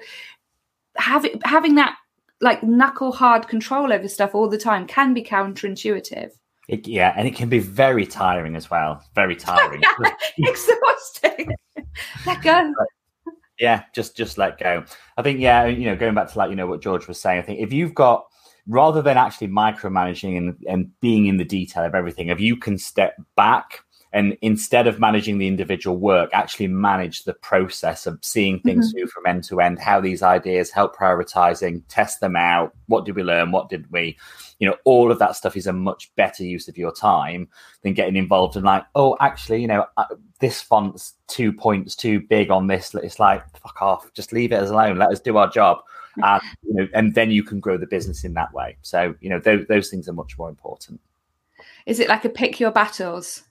having 0.96 1.42
having 1.44 1.76
that 1.76 1.98
like 2.40 2.64
knuckle 2.64 3.12
hard 3.12 3.48
control 3.48 3.94
over 3.94 4.08
stuff 4.08 4.34
all 4.34 4.50
the 4.50 4.58
time 4.58 4.88
can 4.88 5.14
be 5.14 5.24
counterintuitive. 5.24 6.32
It, 6.68 6.88
yeah, 6.88 7.14
and 7.18 7.28
it 7.28 7.36
can 7.36 7.50
be 7.50 7.60
very 7.60 8.06
tiring 8.06 8.56
as 8.56 8.70
well. 8.70 9.04
Very 9.16 9.36
tiring. 9.36 9.82
Exhausting. 10.38 11.50
let 12.26 12.42
go. 12.42 12.74
yeah, 13.60 13.84
just 13.94 14.16
just 14.16 14.38
let 14.38 14.60
go. 14.60 14.84
I 15.18 15.22
think 15.22 15.40
yeah, 15.40 15.66
you 15.66 15.86
know, 15.86 15.96
going 15.96 16.16
back 16.16 16.32
to 16.32 16.38
like 16.38 16.50
you 16.50 16.56
know 16.56 16.68
what 16.68 16.82
George 16.82 17.08
was 17.08 17.20
saying. 17.20 17.40
I 17.40 17.42
think 17.42 17.60
if 17.60 17.74
you've 17.74 17.96
got 17.96 18.26
rather 18.68 19.02
than 19.02 19.18
actually 19.18 19.48
micromanaging 19.48 20.38
and, 20.38 20.56
and 20.68 21.00
being 21.00 21.26
in 21.26 21.38
the 21.38 21.46
detail 21.46 21.84
of 21.84 21.96
everything, 21.96 22.28
if 22.28 22.40
you 22.40 22.56
can 22.56 22.78
step 22.78 23.16
back 23.36 23.80
and 24.14 24.38
instead 24.42 24.88
of 24.88 25.00
managing 25.00 25.38
the 25.38 25.48
individual 25.48 25.98
work 25.98 26.30
actually 26.34 26.68
manage 26.68 27.24
the 27.24 27.34
process 27.34 28.06
of 28.06 28.20
seeing 28.22 28.60
things 28.60 28.88
mm-hmm. 28.88 29.00
through 29.00 29.08
from 29.08 29.26
end 29.26 29.44
to 29.44 29.62
end 29.62 29.80
how 29.80 30.02
these 30.02 30.22
ideas 30.22 30.70
help 30.70 30.96
prioritizing 30.96 31.82
test 31.88 32.20
them 32.20 32.36
out 32.36 32.74
what 32.88 33.06
did 33.06 33.16
we 33.16 33.24
learn 33.24 33.52
what 33.52 33.70
did 33.70 33.90
we? 33.92 34.18
You 34.60 34.70
know 34.70 34.76
all 34.84 35.12
of 35.12 35.20
that 35.20 35.36
stuff 35.36 35.58
is 35.58 35.66
a 35.66 35.74
much 35.74 36.14
better 36.16 36.44
use 36.44 36.68
of 36.68 36.78
your 36.78 36.92
time 36.92 37.48
than 37.82 37.94
getting 37.94 38.16
involved 38.16 38.56
in 38.56 38.64
like 38.64 38.84
oh 38.96 39.18
actually 39.20 39.62
you 39.62 39.68
know 39.68 39.86
uh, 39.98 40.06
this 40.40 40.62
font's 40.62 41.14
two 41.28 41.52
points 41.54 41.96
too 41.96 42.20
big 42.20 42.52
on 42.52 42.68
this. 42.68 42.94
It's 42.96 43.20
like 43.20 43.44
fuck 43.58 43.82
off 43.82 44.14
just 44.14 44.34
leave 44.34 44.52
it 44.52 44.62
as 44.62 44.70
alone 44.70 44.98
let 44.98 45.10
us 45.10 45.20
do 45.20 45.38
our 45.38 45.50
job. 45.50 45.80
And 46.22 46.42
you 46.64 46.74
know 46.74 46.88
and 46.94 47.16
then 47.16 47.32
you 47.32 47.42
can 47.42 47.62
grow 47.62 47.78
the 47.78 47.88
business 47.88 48.26
in 48.26 48.34
that 48.34 48.54
way. 48.54 48.76
So 48.82 49.16
you 49.22 49.30
know 49.30 49.40
those, 49.40 49.66
those 49.68 49.90
things 49.90 50.10
are 50.10 50.14
much 50.14 50.38
more 50.38 50.50
important. 50.50 51.00
Is 51.86 52.02
it 52.02 52.10
like 52.10 52.26
a 52.26 52.30
pick 52.30 52.60
your 52.60 52.70
battles 52.70 53.44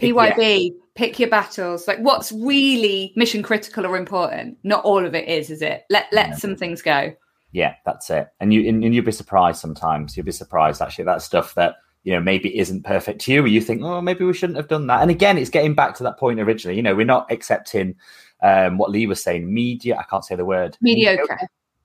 PYB, 0.00 0.70
yeah. 0.70 0.80
pick 0.94 1.18
your 1.18 1.28
battles. 1.28 1.86
Like 1.88 1.98
what's 1.98 2.32
really 2.32 3.12
mission 3.16 3.42
critical 3.42 3.86
or 3.86 3.96
important? 3.96 4.58
Not 4.62 4.84
all 4.84 5.04
of 5.04 5.14
it 5.14 5.28
is, 5.28 5.50
is 5.50 5.62
it? 5.62 5.84
Let 5.90 6.06
let 6.12 6.30
yeah. 6.30 6.36
some 6.36 6.56
things 6.56 6.82
go. 6.82 7.14
Yeah, 7.52 7.76
that's 7.84 8.10
it. 8.10 8.28
And 8.40 8.52
you 8.52 8.68
and, 8.68 8.84
and 8.84 8.94
you'll 8.94 9.04
be 9.04 9.12
surprised 9.12 9.60
sometimes. 9.60 10.16
You'll 10.16 10.26
be 10.26 10.32
surprised 10.32 10.82
actually 10.82 11.04
that 11.04 11.22
stuff 11.22 11.54
that 11.54 11.76
you 12.02 12.12
know 12.12 12.20
maybe 12.20 12.58
isn't 12.58 12.84
perfect 12.84 13.20
to 13.22 13.32
you. 13.32 13.46
You 13.46 13.60
think, 13.60 13.82
oh, 13.82 14.00
maybe 14.00 14.24
we 14.24 14.34
shouldn't 14.34 14.56
have 14.56 14.68
done 14.68 14.88
that. 14.88 15.02
And 15.02 15.10
again, 15.10 15.38
it's 15.38 15.50
getting 15.50 15.74
back 15.74 15.94
to 15.96 16.02
that 16.02 16.18
point 16.18 16.40
originally. 16.40 16.76
You 16.76 16.82
know, 16.82 16.94
we're 16.94 17.06
not 17.06 17.30
accepting 17.30 17.94
um, 18.42 18.76
what 18.78 18.90
Lee 18.90 19.06
was 19.06 19.22
saying. 19.22 19.52
Media. 19.52 19.96
I 19.96 20.02
can't 20.02 20.24
say 20.24 20.34
the 20.34 20.44
word. 20.44 20.76
Mediocre. 20.80 21.38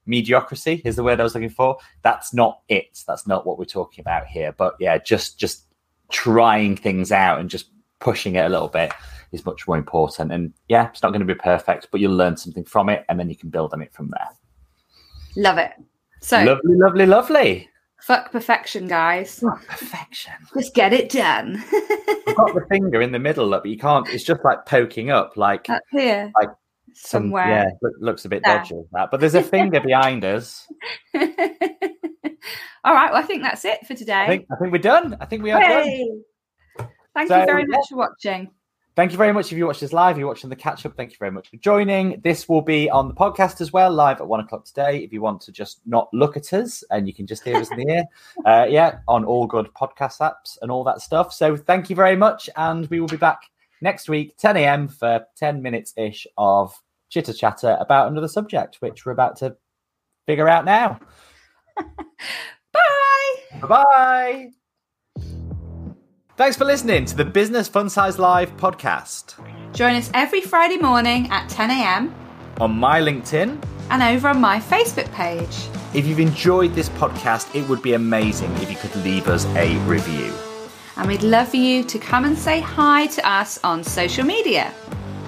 Mediocrity 0.08 0.82
is 0.84 0.96
the 0.96 1.04
word 1.04 1.20
I 1.20 1.24
was 1.24 1.36
looking 1.36 1.50
for. 1.50 1.78
That's 2.02 2.34
not 2.34 2.62
it. 2.68 3.04
That's 3.06 3.28
not 3.28 3.46
what 3.46 3.60
we're 3.60 3.66
talking 3.66 4.02
about 4.02 4.26
here. 4.26 4.52
But 4.52 4.76
yeah, 4.80 4.98
just 4.98 5.40
just 5.40 5.66
trying 6.10 6.76
things 6.76 7.12
out 7.12 7.40
and 7.40 7.48
just 7.48 7.70
pushing 8.00 8.36
it 8.36 8.46
a 8.46 8.50
little 8.50 8.68
bit 8.68 8.92
is 9.32 9.46
much 9.46 9.68
more 9.68 9.78
important. 9.78 10.32
And 10.32 10.54
yeah, 10.68 10.90
it's 10.90 11.04
not 11.04 11.10
going 11.10 11.26
to 11.26 11.34
be 11.34 11.36
perfect, 11.36 11.88
but 11.92 12.00
you'll 12.00 12.16
learn 12.16 12.38
something 12.38 12.66
from 12.66 12.90
it 12.90 13.06
and 13.10 13.20
then 13.20 13.30
you 13.30 13.36
can 13.36 13.50
build 13.50 13.74
on 13.74 13.82
it 13.82 13.94
from 13.94 14.10
there. 14.10 14.28
Love 15.36 15.58
it. 15.58 15.72
So 16.22 16.44
lovely, 16.44 16.76
lovely, 16.76 17.06
lovely. 17.06 17.70
Fuck 18.02 18.32
perfection, 18.32 18.88
guys. 18.88 19.40
Fuck 19.40 19.66
perfection. 19.68 20.34
Just 20.54 20.74
get 20.74 20.94
it 20.94 21.10
done. 21.10 21.64
You've 21.72 22.36
got 22.36 22.54
the 22.56 22.66
finger 22.70 23.02
in 23.02 23.12
the 23.12 23.20
middle, 23.20 23.50
but 23.50 23.66
you 23.66 23.78
can't. 23.78 24.08
It's 24.10 24.24
just 24.24 24.44
like 24.44 24.66
poking 24.66 25.10
up, 25.12 25.36
like 25.36 25.70
up 25.70 25.82
here, 25.92 26.32
like 26.40 26.50
some, 26.94 27.24
somewhere. 27.24 27.48
Yeah, 27.48 27.66
look, 27.82 27.94
looks 28.00 28.26
a 28.26 28.30
bit 28.30 28.42
there. 28.44 28.58
dodgy. 28.58 28.82
That, 28.94 29.12
but 29.12 29.20
there's 29.20 29.36
a 29.36 29.44
finger 29.44 29.82
behind 29.82 30.24
us. 30.24 30.66
All 32.84 32.94
right. 32.94 33.12
Well, 33.12 33.22
I 33.22 33.24
think 33.24 33.44
that's 33.44 33.66
it 33.66 33.86
for 33.86 33.94
today. 33.94 34.24
I 34.24 34.28
think, 34.28 34.46
I 34.52 34.56
think 34.56 34.72
we're 34.72 34.80
done. 34.80 35.18
I 35.20 35.26
think 35.26 35.44
we 35.44 35.52
are 35.52 35.62
hey. 35.62 36.06
done. 36.08 36.24
Thank 37.14 37.30
so, 37.30 37.40
you 37.40 37.46
very 37.46 37.66
much 37.66 37.88
for 37.90 37.98
watching. 37.98 38.52
Thank 38.96 39.12
you 39.14 39.18
very 39.18 39.32
much 39.32 39.52
if 39.52 39.58
you 39.58 39.66
watch 39.66 39.80
this 39.80 39.94
live, 39.94 40.18
you're 40.18 40.28
watching 40.28 40.50
the 40.50 40.58
catch 40.58 40.86
up. 40.86 40.98
Thank 40.98 41.12
you 41.12 41.18
very 41.18 41.32
much 41.32 41.50
for 41.50 41.56
joining. 41.58 42.20
This 42.22 42.50
will 42.50 42.62
be 42.62 42.90
on 42.90 43.08
the 43.08 43.14
podcast 43.14 43.62
as 43.62 43.72
well, 43.72 43.92
live 43.92 44.20
at 44.20 44.28
one 44.28 44.42
o'clock 44.42 44.66
today. 44.66 44.98
If 44.98 45.14
you 45.14 45.22
want 45.22 45.40
to 45.44 45.54
just 45.54 45.80
not 45.86 46.10
look 46.14 46.36
at 46.36 46.52
us 46.52 46.84
and 46.90 47.08
you 47.08 47.14
can 47.14 47.26
just 47.26 47.44
hear 47.44 47.56
us 47.56 47.72
in 47.72 47.78
the 47.78 47.90
ear, 47.90 48.04
uh, 48.46 48.66
yeah, 48.70 49.00
on 49.08 49.24
all 49.24 49.48
good 49.48 49.70
podcast 49.74 50.20
apps 50.20 50.58
and 50.62 50.70
all 50.70 50.84
that 50.84 51.00
stuff. 51.00 51.34
So 51.34 51.56
thank 51.56 51.90
you 51.90 51.96
very 51.96 52.18
much, 52.18 52.50
and 52.58 52.88
we 52.90 53.00
will 53.00 53.08
be 53.08 53.16
back 53.16 53.40
next 53.82 54.10
week, 54.10 54.36
10 54.38 54.58
a.m. 54.58 54.90
for 54.90 55.26
10 55.38 55.62
minutes 55.62 55.94
ish 55.96 56.28
of 56.38 56.76
chitter 57.10 57.34
chatter 57.34 57.78
about 57.80 58.12
another 58.12 58.28
subject, 58.28 58.78
which 58.82 59.06
we're 59.06 59.14
about 59.14 59.38
to 59.38 59.56
figure 60.26 60.50
out 60.50 60.66
now. 60.66 61.00
Bye. 62.74 63.60
Bye 63.62 63.68
bye. 63.68 64.50
Thanks 66.40 66.56
for 66.56 66.64
listening 66.64 67.04
to 67.04 67.18
the 67.18 67.26
Business 67.26 67.68
Fun 67.68 67.90
Size 67.90 68.18
Live 68.18 68.56
podcast. 68.56 69.36
Join 69.74 69.96
us 69.96 70.10
every 70.14 70.40
Friday 70.40 70.78
morning 70.78 71.28
at 71.32 71.50
10 71.50 71.70
a.m. 71.70 72.16
on 72.62 72.72
my 72.72 73.02
LinkedIn 73.02 73.62
and 73.90 74.02
over 74.02 74.30
on 74.30 74.40
my 74.40 74.58
Facebook 74.58 75.12
page. 75.12 75.68
If 75.94 76.08
you've 76.08 76.22
enjoyed 76.22 76.74
this 76.76 76.88
podcast, 76.92 77.54
it 77.54 77.68
would 77.68 77.82
be 77.82 77.92
amazing 77.92 78.54
if 78.62 78.72
you 78.72 78.78
could 78.78 78.96
leave 79.04 79.28
us 79.28 79.44
a 79.58 79.76
review. 79.80 80.34
And 80.96 81.10
we'd 81.10 81.24
love 81.24 81.50
for 81.50 81.58
you 81.58 81.84
to 81.84 82.00
come 82.00 82.24
and 82.24 82.38
say 82.38 82.62
hi 82.62 83.08
to 83.08 83.30
us 83.30 83.60
on 83.66 83.84
social 83.84 84.24
media. 84.24 84.74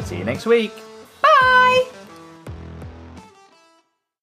See 0.06 0.18
you 0.18 0.24
next 0.24 0.46
week. 0.46 0.72
Bye. 1.22 1.92